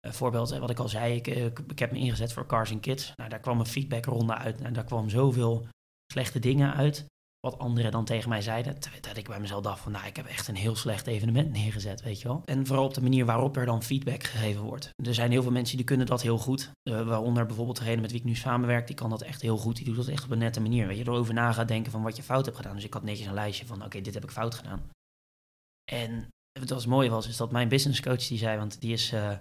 Een 0.00 0.14
voorbeeld, 0.14 0.58
wat 0.58 0.70
ik 0.70 0.78
al 0.78 0.88
zei, 0.88 1.14
ik, 1.14 1.26
ik, 1.26 1.58
ik, 1.58 1.78
heb 1.78 1.92
me 1.92 1.98
ingezet 1.98 2.32
voor 2.32 2.46
Cars 2.46 2.72
and 2.72 2.80
Kids. 2.80 3.12
Nou, 3.16 3.30
daar 3.30 3.40
kwam 3.40 3.60
een 3.60 3.66
feedbackronde 3.66 4.34
uit 4.34 4.60
en 4.60 4.72
daar 4.72 4.84
kwam 4.84 5.08
zoveel 5.08 5.66
slechte 6.12 6.38
dingen 6.38 6.74
uit 6.74 7.06
wat 7.46 7.58
anderen 7.58 7.92
dan 7.92 8.04
tegen 8.04 8.28
mij 8.28 8.42
zeiden. 8.42 8.76
Dat 9.00 9.16
ik 9.16 9.28
bij 9.28 9.40
mezelf 9.40 9.62
dacht 9.62 9.80
van, 9.80 9.92
nou, 9.92 10.06
ik 10.06 10.16
heb 10.16 10.26
echt 10.26 10.48
een 10.48 10.56
heel 10.56 10.76
slecht 10.76 11.06
evenement 11.06 11.50
neergezet, 11.52 12.02
weet 12.02 12.20
je 12.20 12.28
wel. 12.28 12.42
En 12.44 12.66
vooral 12.66 12.84
op 12.84 12.94
de 12.94 13.02
manier 13.02 13.24
waarop 13.24 13.56
er 13.56 13.66
dan 13.66 13.82
feedback 13.82 14.22
gegeven 14.22 14.62
wordt. 14.62 14.90
Er 15.04 15.14
zijn 15.14 15.30
heel 15.30 15.42
veel 15.42 15.52
mensen 15.52 15.76
die 15.76 15.86
kunnen 15.86 16.06
dat 16.06 16.22
heel 16.22 16.38
goed. 16.38 16.70
Uh, 16.88 17.06
waaronder 17.06 17.46
bijvoorbeeld 17.46 17.78
degene 17.78 18.00
met 18.00 18.10
wie 18.10 18.20
ik 18.20 18.26
nu 18.26 18.34
samenwerk, 18.34 18.86
die 18.86 18.96
kan 18.96 19.10
dat 19.10 19.22
echt 19.22 19.42
heel 19.42 19.56
goed. 19.56 19.76
Die 19.76 19.84
doet 19.84 19.96
dat 19.96 20.08
echt 20.08 20.24
op 20.24 20.30
een 20.30 20.38
nette 20.38 20.60
manier, 20.60 20.86
weet 20.86 20.96
je. 20.96 21.02
Erover 21.02 21.34
na 21.34 21.52
gaat 21.52 21.68
denken 21.68 21.92
van 21.92 22.02
wat 22.02 22.16
je 22.16 22.22
fout 22.22 22.44
hebt 22.44 22.56
gedaan. 22.56 22.74
Dus 22.74 22.84
ik 22.84 22.92
had 22.92 23.02
netjes 23.02 23.26
een 23.26 23.34
lijstje 23.34 23.66
van, 23.66 23.84
oké, 23.84 24.00
dit 24.00 24.14
heb 24.14 24.24
ik 24.24 24.30
fout 24.30 24.54
gedaan. 24.54 24.90
En 25.90 26.28
wat 26.60 26.70
was 26.70 26.86
mooi 26.86 27.10
was, 27.10 27.28
is 27.28 27.36
dat 27.36 27.52
mijn 27.52 27.68
business 27.68 28.00
coach 28.00 28.26
die 28.26 28.38
zei, 28.38 28.58
want 28.58 28.80
die 28.80 28.92
is 28.92 29.12
uh, 29.12 29.38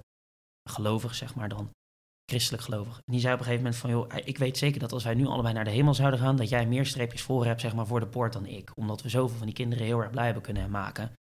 gelovig, 0.70 1.15
zeg 1.15 1.36
maar 1.36 1.50
dan 1.50 1.70
christelijk 2.32 2.64
gelovig. 2.64 2.96
En 2.96 3.12
die 3.12 3.22
zei 3.22 3.34
op 3.34 3.40
een 3.40 3.46
gegeven 3.46 3.66
moment 3.66 3.82
van, 3.82 3.90
joh, 3.90 4.28
ik 4.28 4.38
weet 4.38 4.58
zeker 4.58 4.80
dat 4.80 4.92
als 4.92 5.04
wij 5.04 5.14
nu 5.14 5.26
allebei 5.26 5.54
naar 5.54 5.64
de 5.64 5.72
hemel 5.72 5.94
zouden 5.94 6.20
gaan, 6.20 6.36
dat 6.36 6.50
jij 6.50 6.68
meer 6.68 6.86
streepjes 6.86 7.22
voor 7.22 7.46
hebt, 7.46 7.62
zeg 7.62 7.76
maar, 7.76 7.88
voor 7.88 8.00
de 8.00 8.08
poort 8.08 8.34
dan 8.34 8.46
ik. 8.46 8.72
Omdat 8.76 9.02
we 9.02 9.10
zoveel 9.10 9.38
van 9.38 9.46
die 9.46 9.56
kinderen 9.56 9.86
heel 9.86 10.00
erg 10.00 10.12
blij 10.12 10.26
hebben 10.26 10.44
kunnen 10.44 10.72
maken. 10.72 11.14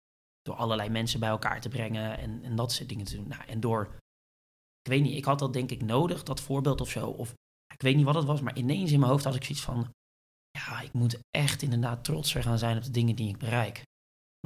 Door 0.42 0.54
allerlei 0.54 0.88
mensen 0.88 1.20
bij 1.20 1.28
elkaar 1.28 1.60
te 1.60 1.68
brengen 1.68 2.18
en, 2.18 2.42
en 2.42 2.56
dat 2.56 2.72
soort 2.72 2.88
dingen 2.88 3.04
te 3.04 3.16
doen. 3.16 3.28
Nou, 3.28 3.42
en 3.46 3.60
door, 3.60 3.82
ik 4.80 4.90
weet 4.90 5.02
niet, 5.02 5.16
ik 5.16 5.24
had 5.24 5.38
dat 5.38 5.52
denk 5.52 5.70
ik 5.70 5.82
nodig, 5.82 6.22
dat 6.22 6.40
voorbeeld 6.40 6.80
of 6.80 6.90
zo. 6.90 7.06
Of 7.06 7.34
ik 7.74 7.82
weet 7.82 7.96
niet 7.96 8.04
wat 8.04 8.14
het 8.14 8.24
was, 8.24 8.40
maar 8.40 8.56
ineens 8.56 8.92
in 8.92 8.98
mijn 8.98 9.10
hoofd 9.10 9.24
had 9.24 9.34
ik 9.34 9.44
zoiets 9.44 9.64
van, 9.64 9.90
ja, 10.50 10.80
ik 10.80 10.92
moet 10.92 11.18
echt 11.30 11.62
inderdaad 11.62 12.04
trotser 12.04 12.42
gaan 12.42 12.58
zijn 12.58 12.76
op 12.76 12.82
de 12.82 12.90
dingen 12.90 13.16
die 13.16 13.28
ik 13.28 13.38
bereik. 13.38 13.82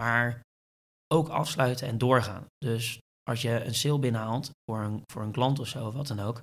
Maar 0.00 0.40
ook 1.12 1.28
afsluiten 1.28 1.88
en 1.88 1.98
doorgaan. 1.98 2.46
Dus 2.58 2.98
als 3.22 3.42
je 3.42 3.64
een 3.64 3.74
sale 3.74 3.98
binnenhaalt 3.98 4.50
voor 4.64 4.80
een, 4.80 5.02
voor 5.12 5.22
een 5.22 5.32
klant 5.32 5.58
of 5.58 5.68
zo, 5.68 5.92
wat 5.92 6.06
dan 6.06 6.20
ook, 6.20 6.42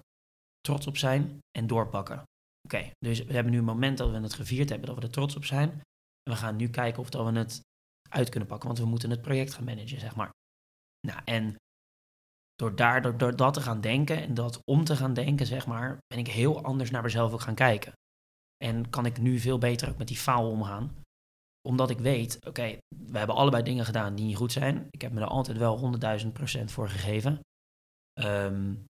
trots 0.61 0.87
op 0.87 0.97
zijn 0.97 1.39
en 1.57 1.67
doorpakken. 1.67 2.23
Oké, 2.61 2.91
dus 2.99 3.23
we 3.23 3.33
hebben 3.33 3.51
nu 3.51 3.57
een 3.57 3.63
moment 3.63 3.97
dat 3.97 4.11
we 4.11 4.19
het 4.19 4.33
gevierd 4.33 4.69
hebben, 4.69 4.87
dat 4.87 4.97
we 4.97 5.03
er 5.03 5.11
trots 5.11 5.35
op 5.35 5.45
zijn. 5.45 5.69
En 5.69 6.33
we 6.33 6.35
gaan 6.35 6.55
nu 6.55 6.69
kijken 6.69 7.01
of 7.01 7.09
dat 7.09 7.31
we 7.31 7.39
het 7.39 7.61
uit 8.09 8.29
kunnen 8.29 8.49
pakken, 8.49 8.67
want 8.67 8.79
we 8.79 8.85
moeten 8.85 9.09
het 9.09 9.21
project 9.21 9.53
gaan 9.53 9.63
managen, 9.63 9.99
zeg 9.99 10.15
maar. 10.15 10.29
Nou, 11.07 11.21
en 11.25 11.55
door, 12.55 12.75
daar, 12.75 13.01
door, 13.01 13.17
door 13.17 13.35
dat 13.35 13.53
te 13.53 13.61
gaan 13.61 13.81
denken 13.81 14.21
en 14.21 14.33
dat 14.33 14.61
om 14.63 14.83
te 14.83 14.95
gaan 14.95 15.13
denken, 15.13 15.45
zeg 15.45 15.67
maar, 15.67 15.97
ben 16.07 16.19
ik 16.19 16.27
heel 16.27 16.63
anders 16.63 16.91
naar 16.91 17.01
mezelf 17.01 17.33
ook 17.33 17.41
gaan 17.41 17.55
kijken. 17.55 17.93
En 18.63 18.89
kan 18.89 19.05
ik 19.05 19.19
nu 19.19 19.39
veel 19.39 19.57
beter 19.57 19.89
ook 19.89 19.97
met 19.97 20.07
die 20.07 20.17
faal 20.17 20.49
omgaan. 20.49 20.95
Omdat 21.67 21.89
ik 21.89 21.99
weet, 21.99 22.45
oké, 22.45 22.77
we 22.95 23.17
hebben 23.17 23.35
allebei 23.35 23.63
dingen 23.63 23.85
gedaan 23.85 24.15
die 24.15 24.25
niet 24.25 24.35
goed 24.35 24.51
zijn. 24.51 24.87
Ik 24.91 25.01
heb 25.01 25.11
me 25.11 25.21
er 25.21 25.27
altijd 25.27 25.57
wel 25.57 25.99
100.000 26.21 26.27
procent 26.33 26.71
voor 26.71 26.89
gegeven. 26.89 27.39
Um, 28.21 28.85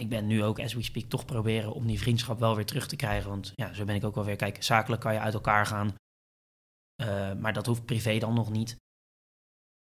ik 0.00 0.08
ben 0.08 0.26
nu 0.26 0.44
ook, 0.44 0.60
as 0.60 0.74
we 0.74 0.82
speak, 0.82 1.04
toch 1.04 1.24
proberen 1.24 1.72
om 1.72 1.86
die 1.86 1.98
vriendschap 1.98 2.38
wel 2.38 2.54
weer 2.56 2.66
terug 2.66 2.86
te 2.86 2.96
krijgen. 2.96 3.30
Want 3.30 3.52
ja, 3.54 3.72
zo 3.72 3.84
ben 3.84 3.94
ik 3.94 4.04
ook 4.04 4.14
wel 4.14 4.24
weer. 4.24 4.36
Kijk, 4.36 4.62
zakelijk 4.62 5.02
kan 5.02 5.12
je 5.12 5.20
uit 5.20 5.34
elkaar 5.34 5.66
gaan. 5.66 5.94
Uh, 7.02 7.32
maar 7.34 7.52
dat 7.52 7.66
hoeft 7.66 7.84
privé 7.84 8.18
dan 8.18 8.34
nog 8.34 8.50
niet. 8.50 8.76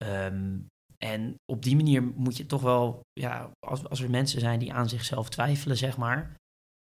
Um, 0.03 0.67
en 0.97 1.35
op 1.51 1.63
die 1.63 1.75
manier 1.75 2.03
moet 2.03 2.37
je 2.37 2.45
toch 2.45 2.61
wel, 2.61 3.01
ja, 3.13 3.51
als, 3.59 3.89
als 3.89 4.01
er 4.01 4.09
mensen 4.09 4.39
zijn 4.39 4.59
die 4.59 4.73
aan 4.73 4.89
zichzelf 4.89 5.29
twijfelen, 5.29 5.77
zeg 5.77 5.97
maar, 5.97 6.35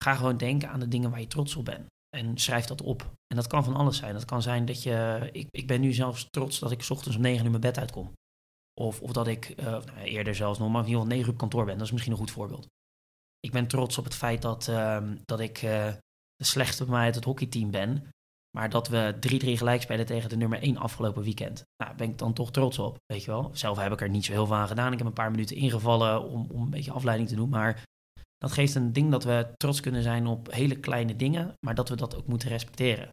ga 0.04 0.16
gewoon 0.16 0.38
denken 0.38 0.70
aan 0.70 0.80
de 0.80 0.88
dingen 0.88 1.10
waar 1.10 1.20
je 1.20 1.28
trots 1.28 1.56
op 1.56 1.66
bent. 1.66 1.88
En 2.10 2.38
schrijf 2.38 2.66
dat 2.66 2.82
op. 2.82 3.02
En 3.28 3.36
dat 3.36 3.48
kan 3.48 3.64
van 3.64 3.76
alles 3.76 3.98
zijn. 3.98 4.14
Dat 4.14 4.26
kan 4.26 4.42
zijn 4.42 4.66
dat 4.66 4.84
je, 4.84 5.30
ik, 5.32 5.48
ik 5.52 5.68
ben 5.68 5.82
nu 5.82 5.94
zelfs 5.94 6.28
trots 6.30 6.60
dat 6.60 6.72
ik 6.72 6.82
s 6.82 6.90
ochtends 6.90 7.16
om 7.16 7.22
negen 7.22 7.44
uur 7.44 7.50
mijn 7.50 7.62
bed 7.62 7.78
uitkom. 7.78 8.12
Of, 8.82 9.02
of 9.02 9.12
dat 9.12 9.28
ik, 9.28 9.54
uh, 9.60 9.66
nou, 9.66 10.00
eerder 10.00 10.36
zelfs 10.36 10.60
nog 10.60 10.70
maar 10.70 10.82
in 10.82 10.88
ieder 10.88 11.02
geval 11.02 11.16
negen 11.16 11.28
uur 11.28 11.34
op 11.34 11.40
kantoor 11.40 11.66
ben. 11.66 11.78
Dat 11.78 11.86
is 11.86 11.92
misschien 11.92 12.14
een 12.14 12.20
goed 12.20 12.32
voorbeeld 12.32 12.68
ik 13.40 13.52
ben 13.52 13.68
trots 13.68 13.98
op 13.98 14.04
het 14.04 14.16
feit 14.16 14.42
dat, 14.42 14.68
uh, 14.68 15.12
dat 15.26 15.40
ik 15.40 15.62
uh, 15.62 15.88
de 16.36 16.44
slechtste 16.46 16.84
bij 16.84 16.94
mij 16.94 17.06
uit 17.06 17.16
het 17.16 17.24
hockeyteam 17.24 17.72
ben. 17.72 18.08
Maar 18.58 18.70
dat 18.70 18.88
we 18.88 19.16
3-3 19.16 19.58
gelijk 19.58 19.82
spelen 19.82 20.06
tegen 20.06 20.30
de 20.30 20.38
nummer 20.38 20.62
1 20.62 20.78
afgelopen 20.78 21.24
weekend. 21.24 21.64
Nou, 21.84 21.96
ben 21.96 22.10
ik 22.10 22.18
dan 22.18 22.34
toch 22.34 22.52
trots 22.52 22.80
op, 22.80 22.98
weet 23.06 23.24
je 23.24 23.32
wel. 23.32 23.50
Zelf 23.54 23.78
heb 23.78 23.92
ik 23.92 24.02
er 24.02 24.10
niet 24.10 24.26
zo 24.26 24.32
heel 24.32 24.46
veel 24.46 24.56
aan 24.56 24.68
gedaan. 24.68 24.92
Ik 24.92 24.98
heb 24.98 25.08
een 25.08 25.14
paar 25.14 25.32
minuten 25.32 25.56
ingevallen 25.56 26.24
om, 26.24 26.48
om 26.52 26.62
een 26.62 26.70
beetje 26.70 26.92
afleiding 26.92 27.30
te 27.30 27.36
doen. 27.36 27.50
Maar 27.50 27.84
dat 28.38 28.52
geeft 28.52 28.76
een 28.76 28.94
ding 28.94 29.12
dat 29.12 29.24
we 29.24 29.54
trots 29.58 29.80
kunnen 29.80 30.04
zijn 30.04 30.28
op 30.28 30.52
hele 30.52 30.80
kleine 30.80 31.16
dingen. 31.16 31.54
Maar 31.66 31.76
dat 31.76 31.90
we 31.90 31.96
dat 31.96 32.16
ook 32.16 32.28
moeten 32.28 32.50
respecteren. 32.50 33.10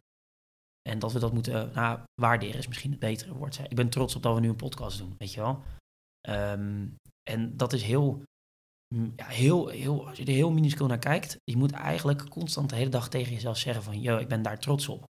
En 0.89 0.99
dat 0.99 1.13
we 1.13 1.19
dat 1.19 1.33
moeten 1.33 1.71
nou, 1.73 1.99
waarderen 2.21 2.57
is 2.57 2.67
misschien 2.67 2.91
het 2.91 2.99
betere 2.99 3.33
woord. 3.33 3.59
Ik 3.69 3.75
ben 3.75 3.89
trots 3.89 4.15
op 4.15 4.23
dat 4.23 4.35
we 4.35 4.39
nu 4.39 4.49
een 4.49 4.55
podcast 4.55 4.97
doen, 4.97 5.15
weet 5.17 5.33
je 5.33 5.41
wel. 5.41 5.63
Ehm, 6.21 6.87
en 7.29 7.57
dat 7.57 7.73
is 7.73 7.83
heel, 7.83 8.23
ja, 9.15 9.27
heel, 9.27 9.67
heel, 9.67 10.07
als 10.07 10.17
je 10.17 10.25
er 10.25 10.31
heel 10.31 10.51
minuscuul 10.51 10.87
naar 10.87 10.99
kijkt, 10.99 11.37
je 11.43 11.57
moet 11.57 11.71
eigenlijk 11.71 12.29
constant 12.29 12.69
de 12.69 12.75
hele 12.75 12.89
dag 12.89 13.09
tegen 13.09 13.33
jezelf 13.33 13.57
zeggen 13.57 13.83
van, 13.83 14.01
yo, 14.01 14.17
ik 14.17 14.27
ben 14.27 14.41
daar 14.41 14.59
trots 14.59 14.87
op. 14.87 15.03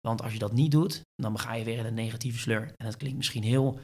Want 0.00 0.22
als 0.22 0.32
je 0.32 0.38
dat 0.38 0.52
niet 0.52 0.70
doet, 0.70 1.00
dan 1.14 1.38
ga 1.38 1.54
je 1.54 1.64
weer 1.64 1.78
in 1.78 1.84
een 1.84 1.94
negatieve 1.94 2.38
sleur. 2.38 2.62
En 2.62 2.86
dat 2.86 2.96
klinkt 2.96 3.16
misschien 3.16 3.42
heel 3.42 3.80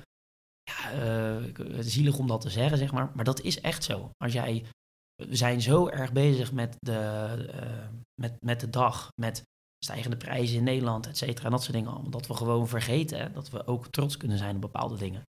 ja, 0.63 0.95
uh, 0.95 1.79
zielig 1.81 2.19
om 2.19 2.27
dat 2.27 2.41
te 2.41 2.51
zeggen, 2.51 2.79
zeg 2.79 2.93
maar. 2.93 3.13
Maar 3.15 3.25
dat 3.25 3.41
is 3.41 3.61
echt 3.61 3.85
zo. 3.85 4.11
Als 4.17 4.33
jij, 4.33 4.67
we 5.15 5.37
zijn 5.37 5.61
zo 5.61 5.89
erg 5.89 6.13
bezig 6.13 6.53
met 6.53 6.77
de, 6.79 7.51
uh, 7.55 7.89
met, 8.21 8.37
met 8.41 8.61
de 8.61 8.71
dag, 8.71 9.09
met 9.21 9.43
stijgende 9.85 10.17
prijzen 10.17 10.57
in 10.57 10.65
Nederland, 10.65 11.07
et 11.07 11.17
cetera, 11.17 11.45
en 11.45 11.51
dat 11.51 11.63
soort 11.63 11.75
dingen 11.75 11.91
allemaal. 11.91 12.11
Dat 12.11 12.27
we 12.27 12.35
gewoon 12.35 12.69
vergeten 12.69 13.33
dat 13.33 13.51
we 13.51 13.67
ook 13.67 13.87
trots 13.87 14.17
kunnen 14.17 14.39
zijn 14.39 14.55
op 14.55 14.61
bepaalde 14.61 14.97
dingen. 14.97 15.23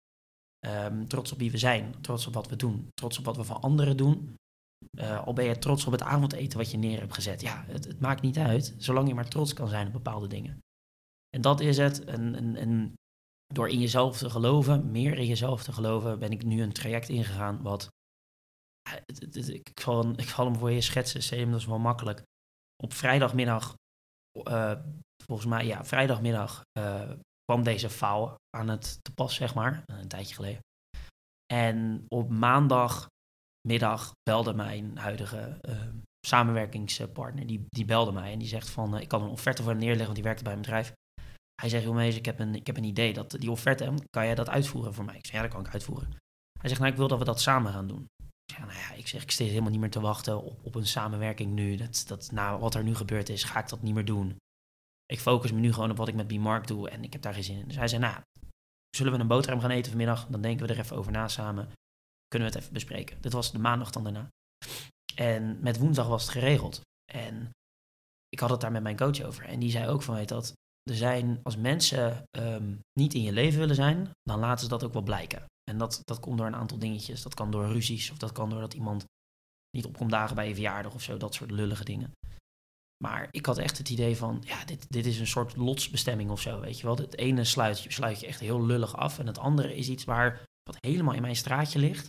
Um, 0.67 1.09
trots 1.09 1.33
op 1.33 1.39
wie 1.39 1.51
we 1.51 1.59
zijn, 1.59 2.01
trots 2.01 2.27
op 2.27 2.35
wat 2.35 2.49
we 2.49 2.57
doen, 2.57 2.89
trots 2.95 3.19
op 3.19 3.25
wat 3.25 3.37
we 3.37 3.45
van 3.45 3.61
anderen 3.61 3.97
doen. 3.97 4.37
Uh, 4.99 5.27
al 5.27 5.33
ben 5.33 5.45
je 5.45 5.59
trots 5.59 5.87
op 5.87 5.93
het 5.93 6.03
avondeten 6.03 6.59
wat 6.59 6.71
je 6.71 6.79
neer 6.79 6.99
hebt 6.99 7.15
gezet. 7.15 7.41
Ja, 7.41 7.65
het, 7.67 7.85
het, 7.85 8.01
maakt 8.01 8.23
niet 8.23 8.39
uit, 8.39 8.75
zolang 8.79 9.09
je 9.09 9.15
maar 9.15 9.29
trots 9.29 9.53
kan 9.53 9.69
zijn 9.69 9.87
op 9.87 9.93
bepaalde 9.93 10.27
dingen. 10.27 10.59
En 11.29 11.41
dat 11.41 11.61
is 11.61 11.77
het. 11.77 12.05
En, 12.05 12.95
door 13.55 13.69
in 13.69 13.81
jezelf 13.81 14.19
te 14.19 14.31
geloven, 14.31 14.91
meer 14.91 15.19
in 15.19 15.27
jezelf 15.27 15.63
te 15.63 15.73
geloven, 15.73 16.19
ben 16.19 16.31
ik 16.31 16.45
nu 16.45 16.63
een 16.63 16.73
traject 16.73 17.09
ingegaan 17.09 17.63
wat... 17.63 17.89
Ik 19.41 19.81
zal, 19.81 20.11
ik 20.11 20.29
zal 20.29 20.45
hem 20.45 20.57
voor 20.57 20.71
je 20.71 20.81
schetsen, 20.81 21.23
Sam, 21.23 21.51
dat 21.51 21.61
is 21.61 21.67
wel 21.67 21.79
makkelijk. 21.79 22.23
Op 22.83 22.93
vrijdagmiddag, 22.93 23.75
uh, 24.49 24.81
volgens 25.25 25.49
mij, 25.49 25.67
ja, 25.67 25.85
vrijdagmiddag 25.85 26.63
kwam 27.53 27.63
deze 27.63 27.91
faal 27.91 28.35
aan 28.57 28.69
het 28.69 28.99
te 29.03 29.13
pas, 29.13 29.35
zeg 29.35 29.55
maar, 29.55 29.83
een 29.87 30.09
tijdje 30.09 30.35
geleden. 30.35 30.61
En 31.53 32.05
op 32.09 32.31
maandagmiddag 32.31 34.13
belde 34.23 34.55
mijn 34.55 34.99
huidige 34.99 35.59
uh, 35.69 35.83
samenwerkingspartner, 36.27 37.47
die, 37.47 37.67
die 37.69 37.85
belde 37.85 38.13
mij 38.13 38.33
en 38.33 38.39
die 38.39 38.49
zegt 38.49 38.71
van, 38.71 38.99
ik 38.99 39.09
kan 39.09 39.23
een 39.23 39.31
offerte 39.31 39.63
voor 39.63 39.71
hem 39.71 39.81
neerleggen, 39.81 40.07
want 40.07 40.17
die 40.17 40.25
werkte 40.25 40.45
bij 40.45 40.53
een 40.53 40.61
bedrijf. 40.61 40.93
Hij 41.61 41.69
zegt, 41.69 41.85
Jomees, 41.85 42.17
ik 42.17 42.25
heb 42.25 42.39
een, 42.39 42.55
ik 42.55 42.67
heb 42.67 42.77
een 42.77 42.85
idee, 42.85 43.13
dat, 43.13 43.31
die 43.31 43.51
offerte, 43.51 43.95
kan 44.11 44.25
jij 44.25 44.35
dat 44.35 44.49
uitvoeren 44.49 44.95
voor 44.95 45.05
mij? 45.05 45.17
Ik 45.17 45.27
zeg, 45.27 45.35
ja, 45.35 45.43
dat 45.43 45.51
kan 45.51 45.67
ik 45.67 45.73
uitvoeren. 45.73 46.09
Hij 46.61 46.69
zegt, 46.69 46.81
nou, 46.81 46.93
ik 46.93 46.99
wil 46.99 47.09
dat 47.09 47.19
we 47.19 47.25
dat 47.25 47.41
samen 47.41 47.73
gaan 47.73 47.89
doen. 47.89 48.07
Ik 48.45 48.55
zeg, 48.55 48.67
nou 48.67 48.79
ja, 48.79 48.93
ik 48.93 49.09
zeg, 49.09 49.23
ik 49.23 49.33
helemaal 49.33 49.71
niet 49.71 49.81
meer 49.81 49.91
te 49.91 50.01
wachten 50.01 50.43
op, 50.43 50.59
op 50.63 50.75
een 50.75 50.87
samenwerking 50.87 51.53
nu. 51.53 51.77
Dat, 51.77 52.05
dat, 52.07 52.31
na 52.33 52.59
wat 52.59 52.75
er 52.75 52.85
nu 52.85 52.95
gebeurd 52.95 53.29
is, 53.29 53.45
ga 53.45 53.61
ik 53.61 53.69
dat 53.69 53.83
niet 53.83 53.95
meer 53.95 54.05
doen. 54.05 54.37
Ik 55.13 55.21
focus 55.21 55.53
me 55.53 55.59
nu 55.59 55.73
gewoon 55.73 55.91
op 55.91 55.97
wat 55.97 56.09
ik 56.09 56.15
met 56.15 56.27
B-Mark 56.27 56.67
doe 56.67 56.91
en 56.91 57.05
ik 57.05 57.13
heb 57.13 57.23
daar 57.23 57.35
geen 57.35 57.45
zin 57.45 57.59
in. 57.59 57.67
Dus 57.67 57.77
hij 57.77 57.89
zei, 57.89 58.01
nou, 58.01 58.23
zullen 58.97 59.13
we 59.13 59.19
een 59.19 59.27
boterham 59.27 59.61
gaan 59.61 59.71
eten 59.71 59.91
vanmiddag? 59.91 60.27
Dan 60.27 60.41
denken 60.41 60.67
we 60.67 60.73
er 60.73 60.79
even 60.79 60.97
over 60.97 61.13
na 61.13 61.29
samen. 61.29 61.69
Kunnen 62.29 62.49
we 62.49 62.55
het 62.55 62.63
even 62.63 62.73
bespreken. 62.73 63.21
Dit 63.21 63.33
was 63.33 63.53
de 63.53 63.59
maandag 63.59 63.91
dan 63.91 64.03
daarna. 64.03 64.29
En 65.15 65.61
met 65.61 65.79
woensdag 65.79 66.07
was 66.07 66.23
het 66.23 66.31
geregeld. 66.31 66.81
En 67.13 67.51
ik 68.29 68.39
had 68.39 68.51
het 68.51 68.61
daar 68.61 68.73
met 68.73 68.83
mijn 68.83 68.97
coach 68.97 69.21
over. 69.23 69.45
En 69.45 69.59
die 69.59 69.71
zei 69.71 69.89
ook 69.89 70.03
van, 70.03 70.15
weet 70.15 70.29
dat, 70.29 70.53
er 70.83 70.97
zijn, 70.97 71.41
als 71.43 71.57
mensen 71.57 72.23
um, 72.39 72.81
niet 72.93 73.15
in 73.15 73.23
je 73.23 73.33
leven 73.33 73.59
willen 73.59 73.75
zijn, 73.75 74.11
dan 74.23 74.39
laten 74.39 74.65
ze 74.65 74.69
dat 74.69 74.85
ook 74.85 74.93
wel 74.93 75.03
blijken. 75.03 75.45
En 75.71 75.79
dat, 75.79 76.01
dat 76.05 76.21
komt 76.21 76.39
door 76.39 76.47
een 76.47 76.55
aantal 76.55 76.79
dingetjes. 76.79 77.23
Dat 77.23 77.35
kan 77.35 77.51
door 77.51 77.67
ruzies 77.67 78.11
of 78.11 78.19
dat 78.19 78.33
kan 78.33 78.51
doordat 78.51 78.75
iemand 78.75 79.05
niet 79.77 79.87
opkomt 79.87 80.11
dagen 80.11 80.35
bij 80.35 80.49
je 80.49 80.55
verjaardag 80.55 80.95
of 80.95 81.03
zo. 81.03 81.17
Dat 81.17 81.35
soort 81.35 81.51
lullige 81.51 81.85
dingen. 81.85 82.13
Maar 83.05 83.29
ik 83.31 83.47
had 83.47 83.59
echt 83.59 83.79
het 83.79 83.89
idee 83.89 84.17
van, 84.17 84.43
ja, 84.47 84.65
dit, 84.65 84.87
dit 84.89 85.07
is 85.07 85.19
een 85.19 85.27
soort 85.27 85.57
lotsbestemming 85.57 86.31
of 86.31 86.41
zo, 86.41 86.61
weet 86.61 86.79
je 86.79 86.87
wel. 86.87 86.97
Het 86.97 87.17
ene 87.17 87.45
sluit 87.45 87.85
sluit 87.89 88.21
je 88.21 88.27
echt 88.27 88.41
heel 88.41 88.67
lullig 88.67 88.97
af 88.97 89.19
en 89.19 89.27
het 89.27 89.39
andere 89.39 89.77
is 89.77 89.89
iets 89.89 90.05
waar, 90.05 90.43
wat 90.63 90.77
helemaal 90.81 91.15
in 91.15 91.23
mijn 91.23 91.37
straatje 91.37 91.79
ligt. 91.79 92.09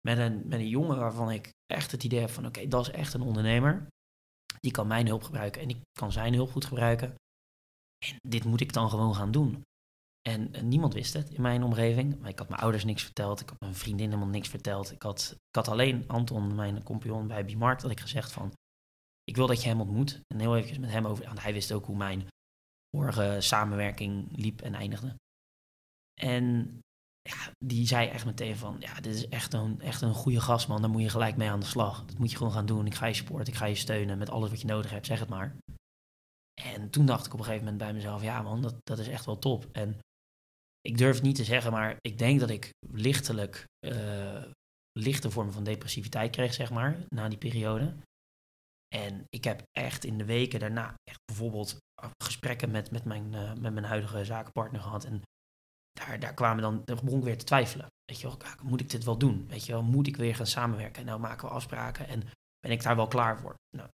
Met 0.00 0.18
een, 0.18 0.42
met 0.48 0.58
een 0.58 0.68
jongen 0.68 0.98
waarvan 0.98 1.30
ik 1.30 1.50
echt 1.66 1.92
het 1.92 2.04
idee 2.04 2.20
heb 2.20 2.30
van, 2.30 2.46
oké, 2.46 2.68
dat 2.68 2.88
is 2.88 2.92
echt 2.92 3.14
een 3.14 3.20
ondernemer. 3.22 3.86
Die 4.60 4.70
kan 4.70 4.86
mijn 4.86 5.06
hulp 5.06 5.22
gebruiken 5.22 5.62
en 5.62 5.68
ik 5.68 5.80
kan 5.92 6.12
zijn 6.12 6.34
hulp 6.34 6.50
goed 6.50 6.64
gebruiken. 6.64 7.14
En 8.06 8.16
dit 8.28 8.44
moet 8.44 8.60
ik 8.60 8.72
dan 8.72 8.90
gewoon 8.90 9.14
gaan 9.14 9.30
doen. 9.30 9.62
En, 10.28 10.68
niemand 10.68 10.94
wist 10.94 11.12
het 11.12 11.30
in 11.30 11.42
mijn 11.42 11.62
omgeving. 11.62 12.26
Ik 12.26 12.38
had 12.38 12.48
mijn 12.48 12.60
ouders 12.60 12.84
niks 12.84 13.02
verteld. 13.02 13.40
Ik 13.40 13.48
had 13.48 13.60
mijn 13.60 13.74
vriendin 13.74 14.06
helemaal 14.08 14.28
niks 14.28 14.48
verteld. 14.48 14.92
Ik 14.92 15.02
had, 15.02 15.30
ik 15.32 15.56
had 15.56 15.68
alleen 15.68 16.08
Anton, 16.08 16.54
mijn 16.54 16.82
compagnon 16.82 17.26
bij 17.26 17.44
Bimarkt, 17.44 17.82
dat 17.82 17.90
ik 17.90 18.00
gezegd 18.00 18.32
van... 18.32 18.52
Ik 19.30 19.36
wil 19.36 19.46
dat 19.46 19.62
je 19.62 19.68
hem 19.68 19.80
ontmoet. 19.80 20.20
En 20.26 20.40
heel 20.40 20.56
even 20.56 20.80
met 20.80 20.90
hem 20.90 21.06
over... 21.06 21.24
Want 21.24 21.42
hij 21.42 21.52
wist 21.52 21.72
ook 21.72 21.86
hoe 21.86 21.96
mijn 21.96 22.26
vorige 22.96 23.36
samenwerking 23.40 24.36
liep 24.36 24.60
en 24.60 24.74
eindigde. 24.74 25.14
En 26.20 26.78
ja, 27.22 27.52
die 27.64 27.86
zei 27.86 28.08
echt 28.08 28.24
meteen 28.24 28.56
van... 28.56 28.76
Ja, 28.80 29.00
dit 29.00 29.14
is 29.14 29.28
echt 29.28 29.52
een, 29.52 29.80
echt 29.80 30.02
een 30.02 30.14
goede 30.14 30.40
gast, 30.40 30.68
man. 30.68 30.80
Daar 30.80 30.90
moet 30.90 31.02
je 31.02 31.08
gelijk 31.08 31.36
mee 31.36 31.50
aan 31.50 31.60
de 31.60 31.66
slag. 31.66 32.04
Dat 32.04 32.18
moet 32.18 32.30
je 32.30 32.36
gewoon 32.36 32.52
gaan 32.52 32.66
doen. 32.66 32.86
Ik 32.86 32.94
ga 32.94 33.06
je 33.06 33.14
supporten. 33.14 33.52
Ik 33.52 33.58
ga 33.58 33.64
je 33.64 33.74
steunen 33.74 34.18
met 34.18 34.30
alles 34.30 34.50
wat 34.50 34.60
je 34.60 34.66
nodig 34.66 34.90
hebt. 34.90 35.06
Zeg 35.06 35.18
het 35.20 35.28
maar. 35.28 35.56
En 36.62 36.90
toen 36.90 37.06
dacht 37.06 37.26
ik 37.26 37.32
op 37.32 37.38
een 37.38 37.44
gegeven 37.44 37.64
moment 37.64 37.82
bij 37.82 37.92
mezelf, 37.92 38.22
ja 38.22 38.42
man, 38.42 38.62
dat, 38.62 38.74
dat 38.82 38.98
is 38.98 39.08
echt 39.08 39.24
wel 39.24 39.38
top. 39.38 39.68
En 39.72 39.98
ik 40.80 40.98
durf 40.98 41.14
het 41.14 41.24
niet 41.24 41.36
te 41.36 41.44
zeggen, 41.44 41.72
maar 41.72 41.96
ik 42.00 42.18
denk 42.18 42.40
dat 42.40 42.50
ik 42.50 42.70
lichtelijk, 42.90 43.64
uh, 43.86 44.44
lichte 44.98 45.30
vormen 45.30 45.52
van 45.52 45.64
depressiviteit 45.64 46.30
kreeg, 46.30 46.54
zeg 46.54 46.70
maar, 46.70 47.04
na 47.08 47.28
die 47.28 47.38
periode. 47.38 47.94
En 48.94 49.24
ik 49.28 49.44
heb 49.44 49.62
echt 49.72 50.04
in 50.04 50.18
de 50.18 50.24
weken 50.24 50.60
daarna 50.60 50.94
echt 51.04 51.20
bijvoorbeeld 51.24 51.76
gesprekken 52.22 52.70
met, 52.70 52.90
met, 52.90 53.04
mijn, 53.04 53.32
uh, 53.32 53.52
met 53.54 53.72
mijn 53.72 53.84
huidige 53.84 54.24
zakenpartner 54.24 54.80
gehad. 54.80 55.04
En 55.04 55.22
daar, 55.92 56.20
daar 56.20 56.34
kwamen 56.34 56.62
dan, 56.62 56.84
begon 56.84 57.18
ik 57.18 57.24
weer 57.24 57.38
te 57.38 57.44
twijfelen. 57.44 57.86
Weet 58.04 58.20
je 58.20 58.26
wel, 58.26 58.38
moet 58.62 58.80
ik 58.80 58.90
dit 58.90 59.04
wel 59.04 59.18
doen? 59.18 59.46
Weet 59.48 59.66
je 59.66 59.72
wel, 59.72 59.82
moet 59.82 60.06
ik 60.06 60.16
weer 60.16 60.34
gaan 60.34 60.46
samenwerken? 60.46 61.04
Nou 61.04 61.20
maken 61.20 61.48
we 61.48 61.54
afspraken 61.54 62.08
en 62.08 62.22
ben 62.60 62.70
ik 62.70 62.82
daar 62.82 62.96
wel 62.96 63.08
klaar 63.08 63.38
voor? 63.40 63.54
Nou, 63.76 63.88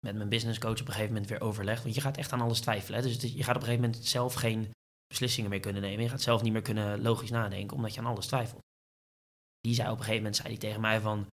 met 0.00 0.14
mijn 0.14 0.28
businesscoach 0.28 0.80
op 0.80 0.86
een 0.86 0.92
gegeven 0.92 1.12
moment 1.12 1.30
weer 1.30 1.40
overlegd. 1.40 1.82
Want 1.82 1.94
je 1.94 2.00
gaat 2.00 2.16
echt 2.16 2.32
aan 2.32 2.40
alles 2.40 2.60
twijfelen. 2.60 3.00
Hè? 3.00 3.06
Dus 3.06 3.32
je 3.32 3.42
gaat 3.42 3.56
op 3.56 3.62
een 3.62 3.68
gegeven 3.68 3.90
moment 3.90 4.06
zelf 4.06 4.34
geen 4.34 4.70
beslissingen 5.06 5.50
meer 5.50 5.60
kunnen 5.60 5.82
nemen. 5.82 6.02
Je 6.02 6.10
gaat 6.10 6.20
zelf 6.20 6.42
niet 6.42 6.52
meer 6.52 6.62
kunnen 6.62 7.02
logisch 7.02 7.30
nadenken, 7.30 7.76
omdat 7.76 7.94
je 7.94 8.00
aan 8.00 8.06
alles 8.06 8.26
twijfelt. 8.26 8.62
Die 9.60 9.74
zei 9.74 9.88
op 9.88 9.98
een 9.98 10.04
gegeven 10.04 10.22
moment 10.22 10.36
zei 10.36 10.48
die 10.48 10.58
tegen 10.58 10.80
mij 10.80 11.00
van... 11.00 11.26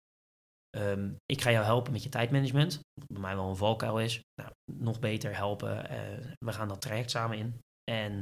Um, 0.76 1.16
ik 1.26 1.40
ga 1.40 1.50
jou 1.50 1.64
helpen 1.64 1.92
met 1.92 2.02
je 2.02 2.08
tijdmanagement. 2.08 2.80
Wat 2.94 3.08
bij 3.08 3.20
mij 3.20 3.36
wel 3.36 3.48
een 3.48 3.56
valkuil 3.56 4.00
is. 4.00 4.20
Nou, 4.40 4.52
nog 4.72 4.98
beter 4.98 5.36
helpen. 5.36 5.92
Uh, 5.92 6.32
we 6.38 6.52
gaan 6.52 6.68
dat 6.68 6.80
traject 6.80 7.10
samen 7.10 7.38
in. 7.38 7.58
En 7.90 8.12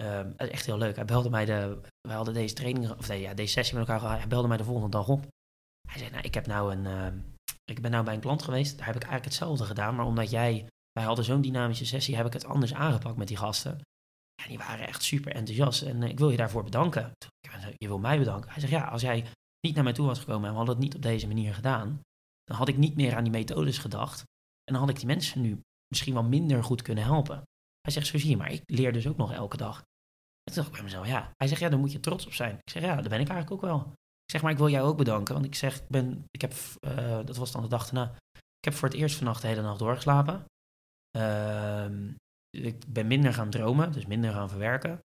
um, 0.00 0.34
dat 0.36 0.46
is 0.46 0.52
echt 0.52 0.66
heel 0.66 0.78
leuk. 0.78 0.96
Hij 0.96 1.04
belde 1.04 1.30
mij 1.30 1.44
de... 1.44 1.80
We 2.00 2.12
hadden 2.12 2.34
deze 2.34 2.54
training... 2.54 2.90
Of 2.90 3.14
ja, 3.14 3.34
deze 3.34 3.52
sessie 3.52 3.78
met 3.78 3.88
elkaar 3.88 4.00
gehad. 4.00 4.18
Hij 4.18 4.28
belde 4.28 4.48
mij 4.48 4.56
de 4.56 4.64
volgende 4.64 4.90
dag 4.90 5.08
op. 5.08 5.26
Hij 5.88 5.98
zei, 5.98 6.10
nou, 6.10 6.22
ik 6.22 6.34
heb 6.34 6.46
nou 6.46 6.72
een... 6.72 6.84
Uh, 6.84 7.22
ik 7.64 7.82
ben 7.82 7.90
nou 7.90 8.04
bij 8.04 8.14
een 8.14 8.20
klant 8.20 8.42
geweest, 8.42 8.76
daar 8.76 8.86
heb 8.86 8.96
ik 8.96 9.02
eigenlijk 9.02 9.30
hetzelfde 9.30 9.64
gedaan. 9.64 9.94
Maar 9.94 10.06
omdat 10.06 10.30
jij, 10.30 10.66
wij 10.92 11.04
hadden 11.04 11.24
zo'n 11.24 11.40
dynamische 11.40 11.86
sessie, 11.86 12.16
heb 12.16 12.26
ik 12.26 12.32
het 12.32 12.44
anders 12.44 12.74
aangepakt 12.74 13.16
met 13.16 13.28
die 13.28 13.36
gasten. 13.36 13.80
Ja, 14.34 14.48
die 14.48 14.58
waren 14.58 14.86
echt 14.86 15.02
super 15.02 15.32
enthousiast 15.32 15.82
en 15.82 16.02
uh, 16.02 16.08
ik 16.08 16.18
wil 16.18 16.30
je 16.30 16.36
daarvoor 16.36 16.64
bedanken. 16.64 17.12
Je 17.76 17.88
wil 17.88 17.98
mij 17.98 18.18
bedanken. 18.18 18.50
Hij 18.50 18.60
zegt, 18.60 18.72
ja, 18.72 18.84
als 18.84 19.02
jij 19.02 19.26
niet 19.60 19.74
naar 19.74 19.84
mij 19.84 19.92
toe 19.92 20.06
was 20.06 20.18
gekomen 20.18 20.44
en 20.44 20.50
we 20.50 20.56
hadden 20.56 20.74
het 20.74 20.84
niet 20.84 20.94
op 20.94 21.02
deze 21.02 21.26
manier 21.26 21.54
gedaan, 21.54 22.00
dan 22.44 22.56
had 22.56 22.68
ik 22.68 22.76
niet 22.76 22.94
meer 22.94 23.16
aan 23.16 23.22
die 23.22 23.32
methodes 23.32 23.78
gedacht. 23.78 24.18
En 24.64 24.72
dan 24.72 24.82
had 24.82 24.90
ik 24.90 24.96
die 24.96 25.06
mensen 25.06 25.40
nu 25.40 25.60
misschien 25.88 26.14
wel 26.14 26.22
minder 26.22 26.64
goed 26.64 26.82
kunnen 26.82 27.04
helpen. 27.04 27.42
Hij 27.80 27.92
zegt, 27.92 28.06
zo 28.06 28.18
zie 28.18 28.30
je, 28.30 28.36
maar 28.36 28.52
ik 28.52 28.62
leer 28.66 28.92
dus 28.92 29.06
ook 29.06 29.16
nog 29.16 29.32
elke 29.32 29.56
dag. 29.56 29.76
En 29.78 30.54
toen 30.54 30.54
dacht 30.54 30.66
ik 30.66 30.72
bij 30.72 30.82
mezelf, 30.82 31.06
ja. 31.06 31.30
Hij 31.36 31.48
zegt, 31.48 31.60
ja, 31.60 31.68
daar 31.68 31.78
moet 31.78 31.92
je 31.92 32.00
trots 32.00 32.26
op 32.26 32.32
zijn. 32.32 32.54
Ik 32.56 32.70
zeg, 32.70 32.82
ja, 32.82 32.94
daar 32.94 33.08
ben 33.08 33.20
ik 33.20 33.28
eigenlijk 33.28 33.50
ook 33.50 33.70
wel. 33.70 33.92
Ik 34.24 34.30
zeg 34.30 34.42
maar, 34.42 34.52
ik 34.52 34.58
wil 34.58 34.68
jou 34.68 34.88
ook 34.88 34.96
bedanken. 34.96 35.34
Want 35.34 35.46
ik 35.46 35.54
zeg, 35.54 35.76
ik 35.76 35.88
ben, 35.88 36.24
ik 36.30 36.40
heb, 36.40 36.52
uh, 36.80 37.24
dat 37.24 37.36
was 37.36 37.52
dan 37.52 37.62
de 37.62 37.68
dag 37.68 37.90
daarna. 37.90 38.16
Ik 38.32 38.64
heb 38.64 38.74
voor 38.74 38.88
het 38.88 38.96
eerst 38.96 39.16
vannacht 39.16 39.42
de 39.42 39.48
hele 39.48 39.62
nacht 39.62 39.78
doorgeslapen. 39.78 40.44
Uh, 41.16 41.90
ik 42.50 42.92
ben 42.92 43.06
minder 43.06 43.34
gaan 43.34 43.50
dromen, 43.50 43.92
dus 43.92 44.06
minder 44.06 44.32
gaan 44.32 44.48
verwerken. 44.48 45.00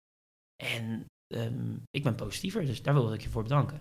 En 0.63 1.05
um, 1.33 1.83
ik 1.89 2.03
ben 2.03 2.15
positiever, 2.15 2.65
dus 2.65 2.81
daar 2.81 2.93
wilde 2.93 3.13
ik 3.13 3.21
je 3.21 3.29
voor 3.29 3.43
bedanken. 3.43 3.79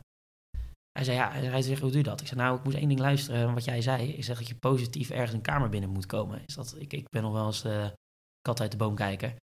Hij 0.99 1.07
zei, 1.07 1.17
ja, 1.17 1.31
hij 1.51 1.63
zegt, 1.63 1.81
hoe 1.81 1.91
doe 1.91 1.99
je 1.99 2.05
dat? 2.05 2.21
Ik 2.21 2.27
zei, 2.27 2.41
nou, 2.41 2.57
ik 2.57 2.65
moet 2.65 2.75
één 2.75 2.89
ding 2.89 3.01
luisteren 3.01 3.55
wat 3.55 3.65
jij 3.65 3.81
zei. 3.81 4.09
Ik 4.09 4.25
zeg 4.25 4.39
dat 4.39 4.49
je 4.49 4.55
positief 4.55 5.11
ergens 5.11 5.33
een 5.33 5.41
kamer 5.41 5.69
binnen 5.69 5.91
moet 5.91 6.07
komen. 6.07 6.43
Is 6.47 6.55
dat, 6.55 6.77
ik, 6.79 6.93
ik 6.93 7.09
ben 7.09 7.23
nog 7.23 7.33
wel 7.33 7.47
eens 7.47 7.63
de 7.63 7.93
kat 8.41 8.61
uit 8.61 8.71
de 8.71 8.77
boom 8.77 8.95
kijken. 8.95 9.37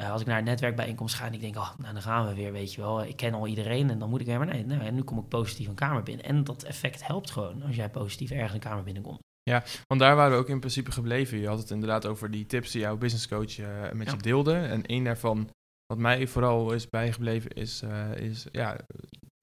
Uh, 0.00 0.10
als 0.10 0.20
ik 0.20 0.26
naar 0.26 0.38
een 0.38 0.44
netwerkbijeenkomst 0.44 1.14
ga 1.14 1.26
en 1.26 1.32
ik 1.32 1.40
denk, 1.40 1.56
oh, 1.56 1.78
nou 1.78 1.92
dan 1.92 2.02
gaan 2.02 2.26
we 2.26 2.34
weer, 2.34 2.52
weet 2.52 2.74
je 2.74 2.80
wel. 2.80 3.04
Ik 3.04 3.16
ken 3.16 3.34
al 3.34 3.46
iedereen 3.46 3.90
en 3.90 3.98
dan 3.98 4.10
moet 4.10 4.20
ik 4.20 4.26
weer, 4.26 4.38
maar 4.38 4.46
nee, 4.46 4.64
nou, 4.64 4.90
nu 4.90 5.02
kom 5.02 5.18
ik 5.18 5.28
positief 5.28 5.68
een 5.68 5.74
kamer 5.74 6.02
binnen. 6.02 6.24
En 6.24 6.44
dat 6.44 6.62
effect 6.62 7.06
helpt 7.06 7.30
gewoon 7.30 7.62
als 7.62 7.76
jij 7.76 7.90
positief 7.90 8.30
ergens 8.30 8.52
een 8.52 8.60
kamer 8.60 8.84
binnenkomt. 8.84 9.18
Ja, 9.42 9.64
want 9.86 10.00
daar 10.00 10.16
waren 10.16 10.32
we 10.32 10.42
ook 10.42 10.48
in 10.48 10.60
principe 10.60 10.90
gebleven. 10.90 11.38
Je 11.38 11.48
had 11.48 11.58
het 11.58 11.70
inderdaad 11.70 12.06
over 12.06 12.30
die 12.30 12.46
tips 12.46 12.70
die 12.70 12.80
jouw 12.80 12.96
businesscoach 12.96 13.58
uh, 13.58 13.92
met 13.92 14.06
ja. 14.06 14.12
je 14.12 14.22
deelde. 14.22 14.54
En 14.54 14.86
één 14.86 15.04
daarvan, 15.04 15.50
wat 15.86 15.98
mij 15.98 16.26
vooral 16.26 16.72
is 16.72 16.88
bijgebleven, 16.88 17.50
is, 17.50 17.82
uh, 17.82 18.14
is 18.14 18.46
ja, 18.52 18.76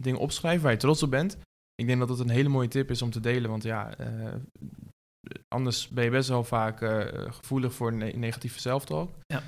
dingen 0.05 0.19
opschrijven 0.19 0.63
waar 0.63 0.71
je 0.71 0.77
trots 0.77 1.03
op 1.03 1.09
bent. 1.09 1.37
Ik 1.75 1.87
denk 1.87 1.99
dat 1.99 2.07
dat 2.07 2.19
een 2.19 2.29
hele 2.29 2.49
mooie 2.49 2.67
tip 2.67 2.89
is 2.89 3.01
om 3.01 3.11
te 3.11 3.19
delen, 3.19 3.49
want 3.49 3.63
ja, 3.63 3.95
anders 5.47 5.87
ben 5.87 6.03
je 6.03 6.09
best 6.09 6.29
wel 6.29 6.43
vaak 6.43 6.77
gevoelig 7.33 7.73
voor 7.73 7.93
ne 7.93 8.11
negatieve 8.11 8.59
zelftalk. 8.59 9.09
Ja. 9.25 9.43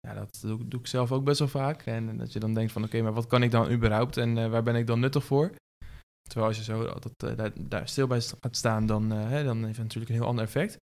ja, 0.00 0.14
dat 0.14 0.38
doe, 0.40 0.68
doe, 0.68 0.80
ik 0.80 0.86
zelf 0.86 1.12
ook 1.12 1.24
best 1.24 1.38
wel 1.38 1.48
vaak. 1.48 1.82
En 1.82 2.16
dat 2.16 2.32
je 2.32 2.40
dan 2.40 2.54
denkt 2.54 2.72
van, 2.72 2.84
oké, 2.84 3.02
maar 3.02 3.12
wat 3.12 3.26
kan 3.26 3.42
ik 3.42 3.50
dan 3.50 3.70
überhaupt 3.70 4.16
en 4.16 4.50
waar 4.50 4.62
ben 4.62 4.74
ik 4.74 4.86
dan 4.86 5.00
nuttig 5.00 5.24
voor? 5.24 5.52
Terwijl 6.30 6.48
als 6.48 6.56
je 6.56 6.64
zo 6.64 6.98
dat, 6.98 7.36
daar, 7.36 7.50
daar, 7.54 7.88
stil 7.88 8.06
bij 8.06 8.20
gaat 8.20 8.56
staan, 8.56 8.86
dan, 8.86 9.10
hè, 9.10 9.44
dan 9.44 9.56
heeft 9.56 9.76
het 9.76 9.86
natuurlijk 9.86 10.10
een 10.10 10.16
heel 10.16 10.26
ander 10.26 10.44
effect. 10.44 10.76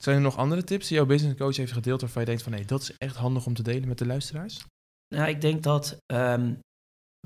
Zijn 0.00 0.16
er 0.16 0.22
nog 0.22 0.36
andere 0.36 0.64
tips 0.64 0.88
die 0.88 0.96
jouw 0.96 1.06
business 1.06 1.38
coach 1.38 1.56
heeft 1.56 1.72
gedeeld 1.72 2.00
waarvan 2.00 2.22
je 2.22 2.28
denkt 2.28 2.42
van, 2.42 2.52
hé, 2.52 2.64
dat 2.64 2.80
is 2.80 2.96
echt 2.96 3.16
handig 3.16 3.46
om 3.46 3.54
te 3.54 3.62
delen 3.62 3.88
met 3.88 3.98
de 3.98 4.06
luisteraars? 4.06 4.66
Nou, 5.14 5.28
ik 5.28 5.40
denk 5.40 5.62
dat 5.62 5.98
um, 6.12 6.58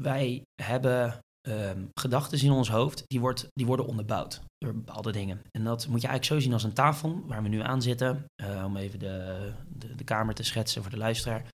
wij 0.00 0.42
hebben 0.62 1.18
um, 1.48 1.88
gedachten 2.00 2.42
in 2.42 2.50
ons 2.50 2.70
hoofd, 2.70 3.02
die, 3.06 3.20
wordt, 3.20 3.48
die 3.52 3.66
worden 3.66 3.86
onderbouwd 3.86 4.40
door 4.58 4.74
bepaalde 4.74 5.12
dingen. 5.12 5.40
En 5.50 5.64
dat 5.64 5.86
moet 5.86 6.00
je 6.00 6.08
eigenlijk 6.08 6.24
zo 6.24 6.46
zien 6.46 6.52
als 6.52 6.62
een 6.62 6.72
tafel 6.72 7.22
waar 7.26 7.42
we 7.42 7.48
nu 7.48 7.60
aan 7.60 7.82
zitten, 7.82 8.24
uh, 8.42 8.64
om 8.64 8.76
even 8.76 8.98
de, 8.98 9.52
de, 9.68 9.94
de, 9.94 10.04
kamer 10.04 10.34
te 10.34 10.42
schetsen 10.42 10.82
voor 10.82 10.90
de 10.90 10.96
luisteraar. 10.96 11.46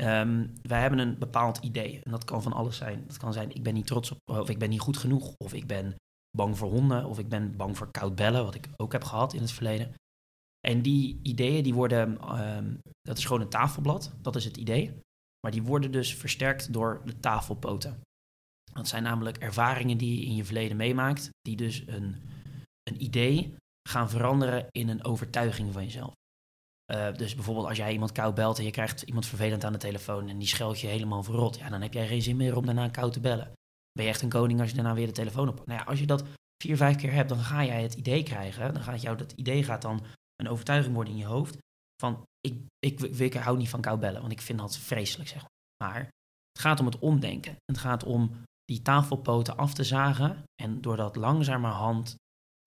Um, 0.00 0.52
wij 0.62 0.80
hebben 0.80 0.98
een 0.98 1.18
bepaald 1.18 1.58
idee 1.58 2.00
en 2.02 2.10
dat 2.10 2.24
kan 2.24 2.42
van 2.42 2.52
alles 2.52 2.76
zijn. 2.76 3.04
Dat 3.06 3.16
kan 3.16 3.32
zijn, 3.32 3.54
ik 3.54 3.62
ben 3.62 3.74
niet 3.74 3.86
trots 3.86 4.10
op, 4.10 4.18
of 4.24 4.48
ik 4.48 4.58
ben 4.58 4.70
niet 4.70 4.80
goed 4.80 4.96
genoeg, 4.96 5.34
of 5.36 5.52
ik 5.52 5.66
ben 5.66 5.94
bang 6.36 6.58
voor 6.58 6.70
honden, 6.70 7.04
of 7.04 7.18
ik 7.18 7.28
ben 7.28 7.56
bang 7.56 7.76
voor 7.76 7.90
koud 7.90 8.14
bellen, 8.14 8.44
wat 8.44 8.54
ik 8.54 8.68
ook 8.76 8.92
heb 8.92 9.04
gehad 9.04 9.32
in 9.34 9.40
het 9.40 9.52
verleden. 9.52 9.94
En 10.60 10.82
die 10.82 11.20
ideeën, 11.22 11.62
die 11.62 11.74
worden, 11.74 12.38
um, 12.40 12.78
dat 13.02 13.18
is 13.18 13.24
gewoon 13.24 13.40
een 13.42 13.48
tafelblad, 13.48 14.12
dat 14.22 14.36
is 14.36 14.44
het 14.44 14.56
idee. 14.56 15.00
Maar 15.40 15.52
die 15.52 15.62
worden 15.62 15.90
dus 15.90 16.14
versterkt 16.14 16.72
door 16.72 17.00
de 17.04 17.20
tafelpoten. 17.20 18.00
Dat 18.72 18.88
zijn 18.88 19.02
namelijk 19.02 19.36
ervaringen 19.36 19.98
die 19.98 20.20
je 20.20 20.26
in 20.26 20.34
je 20.34 20.44
verleden 20.44 20.76
meemaakt, 20.76 21.30
die 21.40 21.56
dus 21.56 21.82
een, 21.86 22.22
een 22.82 23.02
idee 23.02 23.54
gaan 23.88 24.10
veranderen 24.10 24.66
in 24.70 24.88
een 24.88 25.04
overtuiging 25.04 25.72
van 25.72 25.84
jezelf. 25.84 26.12
Uh, 26.92 27.14
dus 27.14 27.34
bijvoorbeeld 27.34 27.66
als 27.66 27.76
jij 27.76 27.92
iemand 27.92 28.12
koud 28.12 28.34
belt 28.34 28.58
en 28.58 28.64
je 28.64 28.70
krijgt 28.70 29.02
iemand 29.02 29.26
vervelend 29.26 29.64
aan 29.64 29.72
de 29.72 29.78
telefoon 29.78 30.28
en 30.28 30.38
die 30.38 30.48
scheldt 30.48 30.80
je 30.80 30.86
helemaal 30.86 31.22
verrot, 31.22 31.56
ja, 31.56 31.68
dan 31.68 31.82
heb 31.82 31.92
jij 31.92 32.06
geen 32.06 32.22
zin 32.22 32.36
meer 32.36 32.56
om 32.56 32.66
daarna 32.66 32.88
koud 32.88 33.12
te 33.12 33.20
bellen. 33.20 33.52
Ben 33.92 34.04
je 34.04 34.10
echt 34.10 34.22
een 34.22 34.28
koning 34.28 34.60
als 34.60 34.68
je 34.68 34.74
daarna 34.74 34.94
weer 34.94 35.06
de 35.06 35.12
telefoon 35.12 35.48
op. 35.48 35.66
Nou 35.66 35.78
ja, 35.78 35.84
als 35.84 35.98
je 35.98 36.06
dat 36.06 36.24
vier, 36.62 36.76
vijf 36.76 36.96
keer 36.96 37.12
hebt, 37.12 37.28
dan 37.28 37.38
ga 37.38 37.64
jij 37.64 37.82
het 37.82 37.94
idee 37.94 38.22
krijgen. 38.22 38.74
Dan 38.74 38.82
gaat 38.82 39.02
jou 39.02 39.16
dat 39.16 39.32
idee 39.32 39.64
gaat 39.64 39.82
dan 39.82 40.04
een 40.36 40.48
overtuiging 40.48 40.94
worden 40.94 41.12
in 41.12 41.18
je 41.18 41.26
hoofd 41.26 41.58
van 42.00 42.24
ik, 42.40 42.62
ik, 42.78 43.00
ik, 43.00 43.18
ik 43.18 43.34
hou 43.34 43.56
niet 43.56 43.68
van 43.68 43.80
koud 43.80 44.00
bellen, 44.00 44.20
want 44.20 44.32
ik 44.32 44.40
vind 44.40 44.58
dat 44.58 44.76
vreselijk, 44.76 45.28
zeg 45.28 45.40
maar. 45.40 45.50
Maar 45.84 46.00
het 46.52 46.60
gaat 46.60 46.80
om 46.80 46.86
het 46.86 46.98
omdenken. 46.98 47.56
Het 47.64 47.78
gaat 47.78 48.04
om 48.04 48.42
die 48.64 48.82
tafelpoten 48.82 49.56
af 49.56 49.74
te 49.74 49.84
zagen 49.84 50.42
en 50.62 50.80
door 50.80 50.96
dat 50.96 51.16
langzamerhand 51.16 52.14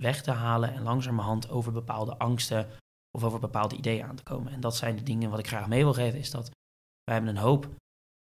weg 0.04 0.22
te 0.22 0.32
halen 0.32 0.74
en 0.74 0.82
langzamerhand 0.82 1.50
over 1.50 1.72
bepaalde 1.72 2.18
angsten 2.18 2.70
of 3.18 3.24
over 3.24 3.40
bepaalde 3.40 3.76
ideeën 3.76 4.06
aan 4.06 4.16
te 4.16 4.24
komen. 4.24 4.54
En 4.54 4.60
dat 4.60 4.76
zijn 4.76 4.96
de 4.96 5.04
dingen 5.04 5.30
wat 5.30 5.40
ik 5.40 5.48
graag 5.48 5.68
mee 5.68 5.84
wil 5.84 5.94
geven, 5.94 6.20
is 6.20 6.32
dat 6.32 6.50
wij 7.04 7.16
hebben 7.16 7.36
een 7.36 7.42
hoop 7.42 7.70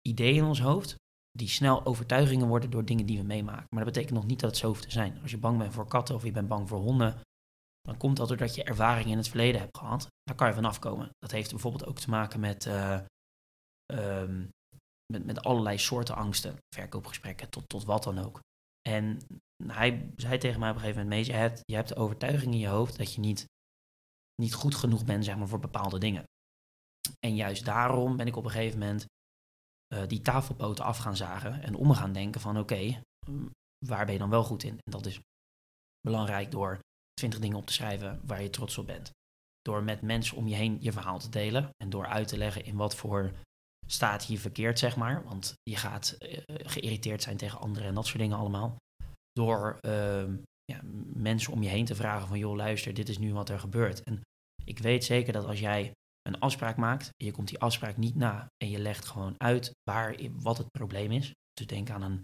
ideeën 0.02 0.36
in 0.36 0.44
ons 0.44 0.62
hoofd 0.62 0.96
die 1.32 1.48
snel 1.48 1.86
overtuigingen 1.86 2.48
worden 2.48 2.70
door 2.70 2.86
dingen 2.86 3.06
die 3.06 3.18
we 3.18 3.24
meemaken. 3.24 3.66
Maar 3.70 3.84
dat 3.84 3.94
betekent 3.94 4.18
nog 4.18 4.26
niet 4.26 4.40
dat 4.40 4.50
het 4.50 4.60
zo 4.60 4.68
hoeft 4.68 4.82
te 4.82 4.92
zijn. 4.92 5.20
Als 5.22 5.32
je 5.32 5.38
bang 5.38 5.58
bent 5.58 5.74
voor 5.74 5.88
katten 5.88 6.16
of 6.16 6.24
je 6.24 6.32
bent 6.32 6.48
bang 6.48 6.68
voor 6.68 6.80
honden, 6.80 7.22
dan 7.82 7.98
komt 7.98 8.18
dat 8.18 8.28
doordat 8.28 8.56
je 8.56 8.64
ervaringen 8.64 9.12
in 9.12 9.18
het 9.18 9.28
verleden 9.28 9.62
hebt 9.62 9.78
gehad. 9.78 10.08
Daar 10.32 10.40
kan 10.40 10.50
je 10.50 10.62
vanaf 10.62 10.80
komen. 10.80 11.10
Dat 11.20 11.32
heeft 11.32 11.50
bijvoorbeeld 11.50 11.86
ook 11.86 12.00
te 12.00 12.10
maken 12.10 12.40
met, 12.40 12.66
uh, 12.66 13.00
um, 13.94 14.50
met, 15.14 15.26
met 15.26 15.44
allerlei 15.44 15.78
soorten 15.78 16.16
angsten, 16.16 16.58
verkoopgesprekken, 16.76 17.50
tot, 17.50 17.70
tot 17.70 17.84
wat 17.84 18.04
dan 18.04 18.18
ook. 18.18 18.40
En 18.90 19.20
hij 19.68 20.12
zei 20.16 20.38
tegen 20.38 20.60
mij 20.60 20.70
op 20.70 20.76
een 20.76 20.82
gegeven 20.82 21.04
moment, 21.04 21.26
je 21.26 21.34
hebt, 21.34 21.62
je 21.66 21.76
hebt 21.76 21.88
de 21.88 21.96
overtuiging 21.96 22.54
in 22.54 22.60
je 22.60 22.68
hoofd 22.68 22.98
dat 22.98 23.14
je 23.14 23.20
niet, 23.20 23.46
niet 24.36 24.54
goed 24.54 24.76
genoeg 24.76 25.06
bent 25.06 25.26
zeg 25.26 25.38
maar, 25.38 25.48
voor 25.48 25.60
bepaalde 25.60 26.00
dingen. 26.00 26.24
En 27.20 27.36
juist 27.36 27.66
daarom 27.66 28.18
ben 28.18 28.28
ik 28.28 28.36
op 28.36 28.44
een 28.46 28.52
gegeven 28.52 28.80
moment 28.80 29.06
uh, 29.94 30.08
die 30.08 30.22
tafelpoten 30.22 30.86
af 30.86 30.98
gaan 30.98 31.18
zagen 31.18 31.62
en 31.62 31.76
om 31.76 31.92
gaan 31.92 32.14
denken 32.14 32.42
van 32.42 32.60
oké, 32.60 33.02
mm, 33.28 33.50
waar 33.86 34.06
ben 34.06 34.14
je 34.14 34.20
dan 34.20 34.30
wel 34.30 34.44
goed 34.44 34.64
in? 34.64 34.78
En 34.84 34.92
dat 34.92 35.06
is 35.06 35.20
belangrijk 36.02 36.52
door 36.52 36.80
20 37.14 37.40
dingen 37.40 37.58
op 37.58 37.66
te 37.66 37.74
schrijven 37.74 38.22
waar 38.26 38.42
je 38.42 38.50
trots 38.50 38.78
op 38.78 38.86
bent. 38.86 39.12
Door 39.62 39.84
met 39.84 40.02
mensen 40.02 40.38
om 40.38 40.48
je 40.48 40.56
heen 40.56 40.78
je 40.80 40.92
verhaal 40.92 41.20
te 41.20 41.30
delen 41.30 41.70
en 41.78 41.90
door 41.90 42.08
uit 42.08 42.28
te 42.28 42.38
leggen 42.38 42.66
in 42.66 42.76
wat 42.76 42.96
voor 42.96 43.32
staat 43.88 44.26
je 44.26 44.38
verkeerd, 44.38 44.80
zeg 44.80 44.96
maar. 44.96 45.24
Want 45.24 45.54
je 45.64 45.76
gaat 45.76 46.18
uh, 46.20 46.38
geïrriteerd 46.48 47.24
zijn 47.24 47.38
tegen 47.38 47.60
anderen 47.60 47.88
en 47.88 47.96
dat 47.96 48.06
soort 48.06 48.20
dingen 48.20 48.38
allemaal. 48.38 48.76
Door 49.32 49.80
uh, 49.82 50.24
ja, 50.64 50.80
mensen 51.14 51.54
om 51.54 51.64
je 51.64 51.70
heen 51.70 51.86
te 51.86 51.96
vragen 51.96 52.28
van, 52.28 52.38
joh, 52.38 52.56
luister, 52.56 52.94
dit 52.94 53.10
is 53.10 53.18
nu 53.18 53.34
wat 53.34 53.50
er 53.50 53.60
gebeurt. 53.60 54.04
En 54.04 54.22
ik 54.66 54.80
weet 54.80 55.04
zeker 55.04 55.34
dat 55.34 55.46
als 55.46 55.60
jij 55.60 55.92
een 56.22 56.40
afspraak 56.40 56.78
maakt 56.78 57.10
en 57.18 57.26
je 57.26 57.32
komt 57.32 57.48
die 57.48 57.60
afspraak 57.60 57.98
niet 57.98 58.16
na 58.16 58.48
en 58.58 58.70
je 58.70 58.80
legt 58.80 59.06
gewoon 59.06 59.34
uit 59.38 59.72
waar, 59.84 60.16
wat 60.32 60.58
het 60.58 60.72
probleem 60.72 61.12
is. 61.12 61.34
Dus 61.54 61.68
denk 61.68 61.90
aan 61.90 62.02
een 62.02 62.22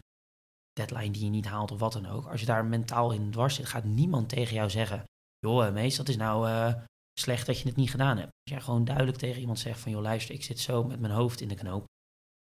deadline 0.73 1.11
die 1.11 1.23
je 1.23 1.29
niet 1.29 1.45
haalt 1.45 1.71
of 1.71 1.79
wat 1.79 1.93
dan 1.93 2.05
ook. 2.05 2.25
Als 2.25 2.39
je 2.39 2.45
daar 2.45 2.65
mentaal 2.65 3.11
in 3.11 3.31
dwars 3.31 3.55
zit, 3.55 3.65
gaat 3.65 3.83
niemand 3.83 4.29
tegen 4.29 4.55
jou 4.55 4.69
zeggen... 4.69 5.03
joh, 5.39 5.65
eh, 5.65 5.73
meest, 5.73 5.97
dat 5.97 6.09
is 6.09 6.17
nou 6.17 6.49
uh, 6.49 6.73
slecht 7.19 7.45
dat 7.45 7.59
je 7.59 7.67
het 7.67 7.75
niet 7.75 7.91
gedaan 7.91 8.17
hebt. 8.17 8.31
Als 8.43 8.53
jij 8.53 8.61
gewoon 8.61 8.85
duidelijk 8.85 9.17
tegen 9.17 9.39
iemand 9.41 9.59
zegt 9.59 9.79
van... 9.79 9.91
joh, 9.91 10.01
luister, 10.01 10.35
ik 10.35 10.43
zit 10.43 10.59
zo 10.59 10.83
met 10.83 10.99
mijn 10.99 11.13
hoofd 11.13 11.41
in 11.41 11.47
de 11.47 11.55
knoop... 11.55 11.85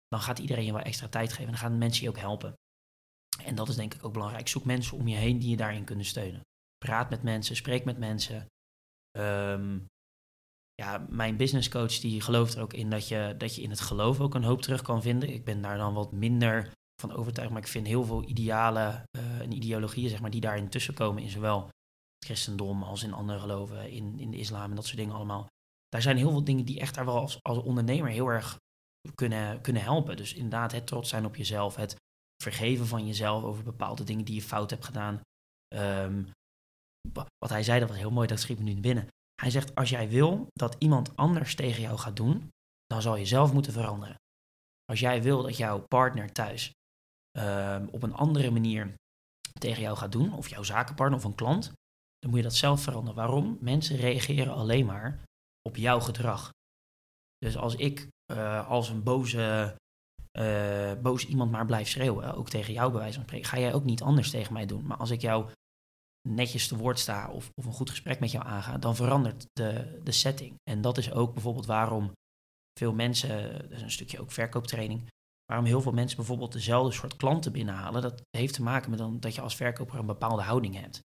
dan 0.09 0.21
gaat 0.21 0.39
iedereen 0.39 0.65
je 0.65 0.73
wel 0.73 0.81
extra 0.81 1.09
tijd 1.09 1.29
geven. 1.29 1.45
En 1.45 1.51
dan 1.51 1.61
gaan 1.61 1.79
mensen 1.79 2.03
je 2.03 2.09
ook 2.09 2.19
helpen. 2.19 2.55
En 3.45 3.55
dat 3.55 3.69
is 3.69 3.77
denk 3.77 3.95
ik 3.95 4.05
ook 4.05 4.13
belangrijk. 4.13 4.49
Zoek 4.49 4.65
mensen 4.65 4.97
om 4.97 5.09
je 5.09 5.17
heen 5.17 5.39
die 5.39 5.51
je 5.51 5.57
daarin 5.57 5.85
kunnen 5.85 6.05
steunen. 6.05 6.41
Praat 6.79 7.11
met 7.11 7.23
mensen, 7.23 7.57
spreek 7.57 7.85
met 7.85 7.99
mensen. 7.99 8.47
Um, 9.19 9.87
ja, 10.75 11.07
mijn 11.09 11.37
business 11.37 11.69
coach 11.69 11.99
die 11.99 12.21
gelooft 12.21 12.55
er 12.55 12.63
ook 12.63 12.73
in 12.73 12.91
dat 12.91 13.09
je, 13.09 13.35
dat 13.39 13.55
je 13.55 13.63
in 13.63 13.71
het 13.71 13.81
geloof 13.81 14.21
ook 14.21 14.35
een 14.35 14.45
hoop 14.45 14.63
terug 14.63 14.83
kan 14.83 15.03
vinden. 15.03 15.29
Ik 15.29 15.45
ben 15.45 15.61
daar 15.63 15.77
dan 15.77 15.95
wat 15.95 16.13
minder 16.13 16.73
van 17.01 17.13
overtuigd. 17.13 17.51
Maar 17.51 17.63
ik 17.63 17.69
vind 17.69 17.87
heel 17.87 18.05
veel 18.05 18.29
idealen 18.29 19.05
uh, 19.19 19.41
en 19.41 19.53
ideologieën 19.53 20.09
zeg 20.09 20.21
maar, 20.21 20.31
die 20.31 20.41
daarin 20.41 20.69
tussenkomen 20.69 21.23
in 21.23 21.31
zowel 21.31 21.69
christendom 22.25 22.83
als 22.83 23.03
in 23.03 23.13
andere 23.13 23.39
geloven, 23.39 23.91
in, 23.91 24.19
in 24.19 24.31
de 24.31 24.37
islam 24.37 24.71
en 24.71 24.77
dat 24.77 24.85
soort 24.87 24.97
dingen 24.97 25.15
allemaal. 25.15 25.47
Daar 25.89 26.03
zijn 26.03 26.17
heel 26.17 26.31
veel 26.31 26.45
dingen 26.45 26.65
die 26.65 26.81
echt 26.81 26.95
daar 26.95 27.05
wel 27.05 27.21
als, 27.21 27.39
als 27.43 27.59
ondernemer 27.59 28.11
heel 28.11 28.29
erg 28.29 28.59
kunnen, 29.15 29.61
kunnen 29.61 29.83
helpen. 29.83 30.17
Dus 30.17 30.35
inderdaad 30.35 30.73
het 30.73 30.87
trots 30.87 31.09
zijn 31.09 31.25
op 31.25 31.37
jezelf, 31.37 31.77
het 31.77 31.97
vergeven 32.43 32.87
van 32.87 33.07
jezelf 33.07 33.43
over 33.43 33.65
bepaalde 33.65 34.05
dingen 34.05 34.25
die 34.25 34.35
je 34.35 34.43
fout 34.43 34.71
hebt 34.71 34.85
gedaan. 34.85 35.21
Um, 35.75 36.31
wat 37.39 37.51
hij 37.51 37.63
zei, 37.63 37.81
dat 37.81 37.89
was 37.89 37.99
heel 37.99 38.11
mooi, 38.11 38.27
dat 38.27 38.41
schreef 38.41 38.59
me 38.59 38.65
nu 38.65 38.81
binnen. 38.81 39.07
Hij 39.35 39.51
zegt, 39.51 39.75
als 39.75 39.91
jij 39.91 40.09
wil 40.09 40.47
dat 40.53 40.77
iemand 40.79 41.17
anders 41.17 41.55
tegen 41.55 41.83
jou 41.83 41.99
gaat 41.99 42.17
doen, 42.17 42.49
dan 42.87 43.03
zal 43.03 43.17
je 43.17 43.27
zelf 43.27 43.53
moeten 43.53 43.73
veranderen. 43.73 44.17
Als 44.85 45.01
jij 45.01 45.23
wil 45.23 45.43
dat 45.43 45.57
jouw 45.57 45.85
partner 45.89 46.33
thuis 46.33 46.73
Ehm, 47.39 47.87
op 47.91 48.03
een 48.03 48.15
andere 48.15 48.51
manier 48.51 48.95
tegen 49.59 49.83
jou 49.83 49.97
gaat 49.97 50.13
doen, 50.13 50.33
of 50.33 50.49
jouw 50.49 50.63
zakenpartner 50.63 51.19
of 51.19 51.25
een 51.25 51.35
klant, 51.35 51.73
dan 52.25 52.33
moet 52.33 52.43
je 52.43 52.49
dat 52.49 52.59
zelf 52.59 52.83
veranderen. 52.83 53.15
Waarom? 53.15 53.59
Mensen 53.61 53.97
reageren 53.97 54.55
alleen 54.55 54.87
maar 54.87 55.25
op 55.63 55.77
jouw 55.77 56.01
gedrag. 56.01 56.51
Dus 57.39 57.57
als 57.57 57.75
ik 57.75 58.09
uh, 58.33 58.69
als 58.69 58.89
een 58.89 59.03
boze, 59.03 59.77
uh, 60.39 60.93
boos 61.03 61.27
iemand 61.27 61.51
maar 61.51 61.67
blijf 61.67 61.89
schreeuwen, 61.89 62.35
ook 62.35 62.49
tegen 62.49 62.73
jou 62.73 62.91
bij 62.91 63.01
wijze 63.01 63.15
van 63.15 63.25
spreken, 63.25 63.49
ga 63.49 63.59
jij 63.59 63.75
ook 63.75 63.85
niet 63.85 64.03
anders 64.03 64.31
tegen 64.31 64.53
mij 64.53 64.67
doen. 64.67 64.87
Maar 64.87 64.97
als 64.97 65.11
ik 65.11 65.21
jou 65.21 65.51
netjes 66.29 66.69
te 66.69 66.77
woord 66.77 66.99
sta 66.99 67.31
of, 67.31 67.51
of 67.55 67.67
een 67.67 67.73
goed 67.73 67.91
gesprek 67.91 68.21
met 68.21 68.31
jou 68.31 68.47
aanga, 68.47 68.79
dan 68.79 68.97
verandert 68.97 69.47
de, 69.53 70.01
de 70.05 70.13
setting. 70.13 70.55
En 70.71 70.81
dat 70.81 70.99
is 70.99 71.13
ook 71.13 71.33
bijvoorbeeld 71.33 71.67
waarom 71.67 72.13
veel 72.79 72.93
mensen, 72.93 73.53
dat 73.53 73.71
is 73.71 73.83
een 73.83 73.91
stukje 73.91 74.21
ook 74.21 74.33
verkooptraining, 74.33 75.09
waarom 75.45 75.67
heel 75.67 75.81
veel 75.81 75.93
mensen 75.93 76.17
bijvoorbeeld 76.17 76.53
dezelfde 76.53 76.93
soort 76.93 77.17
klanten 77.17 77.53
binnenhalen, 77.53 78.03
dat 78.03 78.23
heeft 78.31 78.55
te 78.55 78.63
maken 78.63 78.91
met 78.91 78.99
dan, 78.99 79.21
dat 79.21 79.35
je 79.35 79.41
als 79.41 79.57
verkoper 79.57 79.99
een 79.99 80.07
bepaalde 80.07 80.43
houding 80.43 80.75
hebt. 80.75 81.03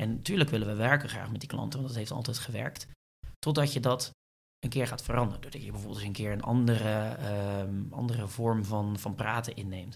En 0.00 0.14
natuurlijk 0.14 0.50
willen 0.50 0.66
we 0.66 0.74
werken 0.74 1.08
graag 1.08 1.30
met 1.30 1.40
die 1.40 1.48
klanten, 1.48 1.78
want 1.78 1.90
dat 1.90 1.98
heeft 1.98 2.10
altijd 2.10 2.38
gewerkt. 2.38 2.88
Totdat 3.38 3.72
je 3.72 3.80
dat 3.80 4.10
een 4.58 4.70
keer 4.70 4.86
gaat 4.86 5.02
veranderen. 5.02 5.40
Doordat 5.40 5.62
je 5.62 5.70
bijvoorbeeld 5.70 5.98
eens 5.98 6.08
een 6.08 6.14
keer 6.14 6.32
een 6.32 6.42
andere, 6.42 7.16
um, 7.60 7.92
andere 7.92 8.28
vorm 8.28 8.64
van, 8.64 8.98
van 8.98 9.14
praten 9.14 9.56
inneemt. 9.56 9.94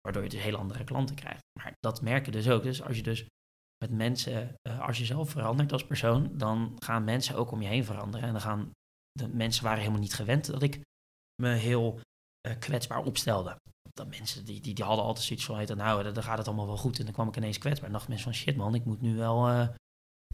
Waardoor 0.00 0.22
je 0.22 0.28
dus 0.28 0.42
hele 0.42 0.56
andere 0.56 0.84
klanten 0.84 1.16
krijgt. 1.16 1.42
Maar 1.58 1.72
dat 1.80 2.02
merk 2.02 2.24
je 2.24 2.30
dus 2.30 2.48
ook. 2.48 2.62
Dus 2.62 2.82
als 2.82 2.96
je 2.96 3.02
dus 3.02 3.26
met 3.84 3.92
mensen, 3.92 4.54
uh, 4.68 4.80
als 4.80 4.98
je 4.98 5.04
zelf 5.04 5.30
verandert 5.30 5.72
als 5.72 5.86
persoon, 5.86 6.38
dan 6.38 6.76
gaan 6.78 7.04
mensen 7.04 7.36
ook 7.36 7.50
om 7.50 7.62
je 7.62 7.68
heen 7.68 7.84
veranderen. 7.84 8.26
En 8.26 8.32
dan 8.32 8.42
gaan 8.42 8.70
de 9.12 9.28
mensen 9.28 9.64
waren 9.64 9.78
helemaal 9.78 10.00
niet 10.00 10.14
gewend 10.14 10.46
dat 10.46 10.62
ik 10.62 10.80
me 11.42 11.48
heel 11.48 12.00
uh, 12.48 12.58
kwetsbaar 12.58 13.04
opstelde. 13.04 13.56
Dat 13.94 14.08
mensen 14.08 14.44
die, 14.44 14.60
die, 14.60 14.74
die 14.74 14.84
hadden 14.84 15.04
altijd 15.04 15.26
zoiets 15.26 15.44
van, 15.44 15.76
nou, 15.76 16.12
dan 16.12 16.22
gaat 16.22 16.38
het 16.38 16.46
allemaal 16.46 16.66
wel 16.66 16.76
goed. 16.76 16.98
En 16.98 17.04
dan 17.04 17.14
kwam 17.14 17.28
ik 17.28 17.36
ineens 17.36 17.58
kwetsbaar. 17.58 17.86
En 17.86 17.92
dachten 17.92 18.10
mensen 18.10 18.32
van, 18.32 18.40
shit 18.40 18.56
man, 18.56 18.74
ik 18.74 18.84
moet 18.84 19.00
nu 19.00 19.16
wel 19.16 19.48
uh, 19.50 19.68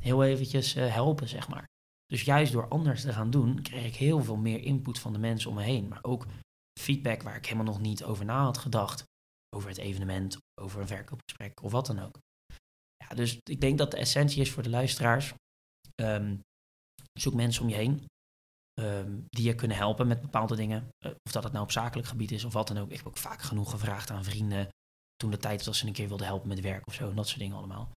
heel 0.01 0.25
eventjes 0.25 0.77
uh, 0.77 0.92
helpen, 0.92 1.29
zeg 1.29 1.49
maar. 1.49 1.68
Dus 2.07 2.23
juist 2.23 2.53
door 2.53 2.68
anders 2.68 3.03
te 3.03 3.12
gaan 3.12 3.31
doen, 3.31 3.62
kreeg 3.62 3.87
ik 3.87 3.94
heel 3.94 4.23
veel 4.23 4.37
meer 4.37 4.61
input 4.61 4.99
van 4.99 5.12
de 5.12 5.18
mensen 5.18 5.51
om 5.51 5.57
me 5.57 5.62
heen. 5.62 5.88
Maar 5.88 6.03
ook 6.03 6.27
feedback 6.81 7.23
waar 7.23 7.37
ik 7.37 7.44
helemaal 7.44 7.73
nog 7.73 7.81
niet 7.81 8.05
over 8.05 8.25
na 8.25 8.42
had 8.42 8.59
gedacht. 8.59 9.05
Over 9.57 9.68
het 9.68 9.79
evenement, 9.79 10.37
over 10.61 10.81
een 10.81 10.87
verkoopgesprek 10.87 11.62
of 11.62 11.73
wat 11.73 11.87
dan 11.87 11.99
ook. 11.99 12.18
Ja, 12.96 13.14
dus 13.14 13.38
ik 13.42 13.61
denk 13.61 13.79
dat 13.79 13.90
de 13.90 13.96
essentie 13.96 14.40
is 14.40 14.51
voor 14.51 14.62
de 14.62 14.70
luisteraars. 14.70 15.35
Um, 16.03 16.40
zoek 17.12 17.35
mensen 17.35 17.62
om 17.62 17.68
je 17.68 17.75
heen. 17.75 18.07
Ehm, 18.80 19.18
die 19.28 19.44
je 19.44 19.54
kunnen 19.54 19.76
helpen 19.76 20.06
met 20.06 20.20
bepaalde 20.20 20.56
dingen. 20.56 20.88
Eh, 20.98 21.10
of 21.22 21.32
dat 21.32 21.42
het 21.42 21.52
nou 21.52 21.64
op 21.64 21.72
zakelijk 21.72 22.08
gebied 22.08 22.30
is 22.30 22.44
of 22.44 22.52
wat 22.52 22.68
dan 22.68 22.78
ook. 22.78 22.90
Ik 22.90 22.96
heb 22.96 23.06
ook 23.06 23.16
vaak 23.16 23.42
genoeg 23.42 23.70
gevraagd 23.70 24.10
aan 24.10 24.24
vrienden 24.24 24.68
toen 25.16 25.30
de 25.30 25.36
tijd 25.36 25.56
was 25.56 25.64
dat 25.64 25.76
ze 25.76 25.86
een 25.86 25.92
keer 25.92 26.08
wilden 26.08 26.26
helpen 26.26 26.48
met 26.48 26.60
werk 26.60 26.86
of 26.86 26.94
zo. 26.94 27.08
En 27.08 27.16
dat 27.16 27.28
soort 27.28 27.40
dingen 27.40 27.56
allemaal. 27.56 27.90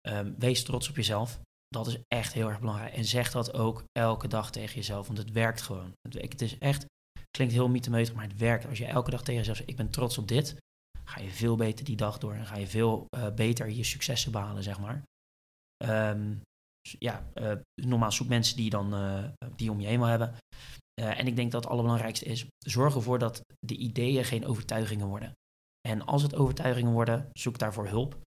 Ehm, 0.00 0.32
wees 0.38 0.64
trots 0.64 0.88
op 0.88 0.96
jezelf. 0.96 1.40
Dat 1.68 1.86
is 1.86 1.98
echt 2.08 2.32
heel 2.32 2.48
erg 2.48 2.60
belangrijk. 2.60 2.94
En 2.94 3.04
zeg 3.04 3.30
dat 3.30 3.54
ook 3.54 3.84
elke 3.92 4.28
dag 4.28 4.50
tegen 4.50 4.74
jezelf, 4.74 5.06
want 5.06 5.18
het 5.18 5.30
werkt 5.30 5.62
gewoon. 5.62 5.92
Het, 6.08 6.22
het 6.22 6.42
is 6.42 6.58
echt, 6.58 6.84
klinkt 7.30 7.54
heel 7.54 7.68
mythemeutig, 7.68 8.14
maar 8.14 8.28
het 8.28 8.36
werkt. 8.36 8.66
Als 8.66 8.78
je 8.78 8.86
elke 8.86 9.10
dag 9.10 9.20
tegen 9.20 9.34
jezelf 9.34 9.56
zegt, 9.56 9.70
ik 9.70 9.76
ben 9.76 9.90
trots 9.90 10.18
op 10.18 10.28
dit, 10.28 10.56
ga 11.04 11.20
je 11.20 11.30
veel 11.30 11.56
beter 11.56 11.84
die 11.84 11.96
dag 11.96 12.18
door 12.18 12.34
en 12.34 12.46
ga 12.46 12.56
je 12.56 12.66
veel 12.66 13.06
uh, 13.16 13.34
beter 13.34 13.70
je 13.70 13.84
successen 13.84 14.32
behalen, 14.32 14.62
zeg 14.62 14.80
maar. 14.80 15.02
Um, 15.84 16.40
ja, 16.98 17.30
uh, 17.34 17.52
normaal 17.74 18.12
zoek 18.12 18.28
mensen 18.28 18.56
die, 18.56 18.70
dan, 18.70 18.94
uh, 18.94 19.24
die 19.56 19.70
om 19.70 19.80
je 19.80 19.86
heen 19.86 19.98
wil 19.98 20.08
hebben. 20.08 20.34
en 20.94 21.26
ik 21.26 21.36
denk 21.36 21.52
dat 21.52 21.62
het 21.62 21.72
allerbelangrijkste 21.72 22.24
is, 22.24 22.46
zorg 22.58 22.94
ervoor 22.94 23.18
dat 23.18 23.42
de 23.58 23.76
ideeën 23.76 24.24
geen 24.24 24.46
overtuigingen 24.46 25.06
worden. 25.06 25.32
En 25.88 26.06
als 26.06 26.22
het 26.22 26.34
overtuigingen 26.34 26.92
worden, 26.92 27.28
zoek 27.32 27.58
daarvoor 27.58 27.88
hulp. 27.88 28.18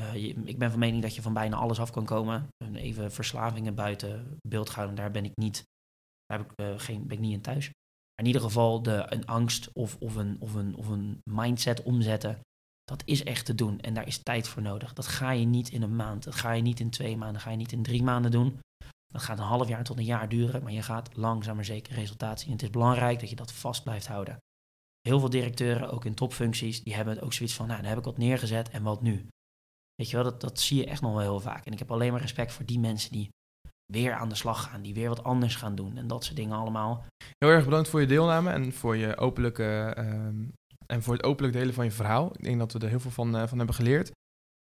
Uh, 0.00 0.14
ik 0.44 0.58
ben 0.58 0.70
van 0.70 0.78
mening 0.78 1.02
dat 1.02 1.14
je 1.14 1.22
van 1.22 1.32
bijna 1.32 1.56
alles 1.56 1.80
af 1.80 1.90
kan 1.90 2.04
komen. 2.04 2.48
Even 2.74 3.12
verslavingen 3.12 3.74
buiten 3.74 4.36
beeld 4.48 4.68
houden, 4.68 4.96
daar 4.96 5.10
ben 5.10 5.24
ik 5.24 5.36
niet, 5.36 5.64
daar 6.26 6.38
heb 6.38 6.52
ik, 6.52 6.80
geen, 6.80 7.06
ben 7.06 7.16
ik 7.16 7.22
niet 7.22 7.32
in 7.32 7.40
thuis. 7.40 7.66
Maar 7.66 8.26
in 8.26 8.26
ieder 8.26 8.42
geval 8.42 8.82
de, 8.82 9.06
een 9.08 9.26
angst 9.26 9.72
of, 9.72 9.96
of, 10.00 10.14
een, 10.14 10.36
of, 10.40 10.54
een, 10.54 10.76
of 10.76 10.88
een 10.88 11.18
mindset 11.30 11.82
omzetten, 11.82 12.40
dat 12.92 13.02
is 13.04 13.24
echt 13.24 13.44
te 13.46 13.54
doen. 13.54 13.80
En 13.80 13.94
daar 13.94 14.06
is 14.06 14.18
tijd 14.18 14.48
voor 14.48 14.62
nodig. 14.62 14.92
Dat 14.92 15.06
ga 15.06 15.30
je 15.30 15.44
niet 15.44 15.68
in 15.68 15.82
een 15.82 15.96
maand, 15.96 16.24
dat 16.24 16.34
ga 16.34 16.52
je 16.52 16.62
niet 16.62 16.80
in 16.80 16.90
twee 16.90 17.16
maanden, 17.16 17.32
dat 17.32 17.42
ga 17.42 17.50
je 17.50 17.56
niet 17.56 17.72
in 17.72 17.82
drie 17.82 18.02
maanden 18.02 18.30
doen. 18.30 18.60
Dat 19.06 19.22
gaat 19.22 19.38
een 19.38 19.44
half 19.44 19.68
jaar 19.68 19.84
tot 19.84 19.98
een 19.98 20.04
jaar 20.04 20.28
duren, 20.28 20.62
maar 20.62 20.72
je 20.72 20.82
gaat 20.82 21.16
langzaam 21.16 21.54
maar 21.54 21.64
zeker 21.64 21.94
resultaat 21.94 22.38
zien. 22.38 22.48
En 22.48 22.54
het 22.54 22.62
is 22.62 22.70
belangrijk 22.70 23.20
dat 23.20 23.30
je 23.30 23.36
dat 23.36 23.52
vast 23.52 23.82
blijft 23.82 24.06
houden. 24.06 24.36
Heel 25.00 25.18
veel 25.18 25.30
directeuren, 25.30 25.90
ook 25.90 26.04
in 26.04 26.14
topfuncties, 26.14 26.82
die 26.82 26.94
hebben 26.94 27.20
ook 27.20 27.32
zoiets 27.32 27.54
van, 27.54 27.66
nou, 27.66 27.80
dan 27.80 27.88
heb 27.88 27.98
ik 27.98 28.04
wat 28.04 28.18
neergezet 28.18 28.68
en 28.68 28.82
wat 28.82 29.02
nu? 29.02 29.26
Weet 29.94 30.10
je 30.10 30.16
wel, 30.16 30.24
dat, 30.24 30.40
dat 30.40 30.60
zie 30.60 30.78
je 30.78 30.86
echt 30.86 31.00
nog 31.00 31.12
wel 31.12 31.20
heel 31.20 31.40
vaak. 31.40 31.66
En 31.66 31.72
ik 31.72 31.78
heb 31.78 31.90
alleen 31.90 32.12
maar 32.12 32.20
respect 32.20 32.52
voor 32.52 32.64
die 32.64 32.78
mensen 32.78 33.12
die 33.12 33.28
weer 33.92 34.14
aan 34.14 34.28
de 34.28 34.34
slag 34.34 34.62
gaan, 34.62 34.82
die 34.82 34.94
weer 34.94 35.08
wat 35.08 35.24
anders 35.24 35.56
gaan 35.56 35.74
doen 35.74 35.96
en 35.96 36.06
dat 36.06 36.24
soort 36.24 36.36
dingen 36.36 36.56
allemaal. 36.56 37.04
Heel 37.38 37.48
erg 37.48 37.64
bedankt 37.64 37.88
voor 37.88 38.00
je 38.00 38.06
deelname 38.06 38.50
en 38.50 38.72
voor 38.72 38.96
je 38.96 39.16
openlijke 39.16 39.96
uh, 39.98 40.46
en 40.92 41.02
voor 41.02 41.14
het 41.14 41.22
openlijk 41.22 41.54
delen 41.54 41.74
van 41.74 41.84
je 41.84 41.90
verhaal. 41.90 42.32
Ik 42.36 42.44
denk 42.44 42.58
dat 42.58 42.72
we 42.72 42.78
er 42.78 42.88
heel 42.88 43.00
veel 43.00 43.10
van, 43.10 43.36
uh, 43.36 43.42
van 43.46 43.58
hebben 43.58 43.76
geleerd. 43.76 44.08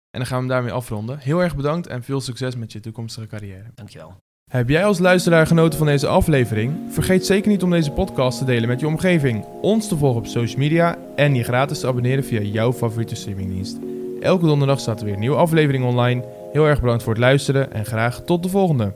En 0.09 0.19
dan 0.19 0.25
gaan 0.25 0.37
we 0.37 0.43
hem 0.43 0.53
daarmee 0.53 0.71
afronden. 0.71 1.19
Heel 1.19 1.39
erg 1.43 1.55
bedankt 1.55 1.87
en 1.87 2.03
veel 2.03 2.21
succes 2.21 2.55
met 2.55 2.71
je 2.71 2.79
toekomstige 2.79 3.27
carrière. 3.27 3.71
Dankjewel. 3.75 4.15
Heb 4.51 4.69
jij 4.69 4.85
als 4.85 4.99
luisteraar 4.99 5.47
genoten 5.47 5.77
van 5.77 5.87
deze 5.87 6.07
aflevering? 6.07 6.77
Vergeet 6.89 7.25
zeker 7.25 7.49
niet 7.49 7.63
om 7.63 7.69
deze 7.69 7.91
podcast 7.91 8.37
te 8.37 8.45
delen 8.45 8.69
met 8.69 8.79
je 8.79 8.87
omgeving, 8.87 9.45
ons 9.61 9.87
te 9.87 9.97
volgen 9.97 10.19
op 10.19 10.27
social 10.27 10.59
media 10.59 10.97
en 11.15 11.35
je 11.35 11.43
gratis 11.43 11.79
te 11.79 11.87
abonneren 11.87 12.23
via 12.23 12.41
jouw 12.41 12.73
favoriete 12.73 13.15
streamingdienst. 13.15 13.77
Elke 14.21 14.45
donderdag 14.45 14.79
staat 14.79 14.99
er 14.99 15.05
weer 15.05 15.13
een 15.13 15.19
nieuwe 15.19 15.37
aflevering 15.37 15.85
online. 15.85 16.23
Heel 16.51 16.65
erg 16.65 16.81
bedankt 16.81 17.03
voor 17.03 17.13
het 17.13 17.21
luisteren 17.21 17.73
en 17.73 17.85
graag 17.85 18.21
tot 18.21 18.43
de 18.43 18.49
volgende. 18.49 18.93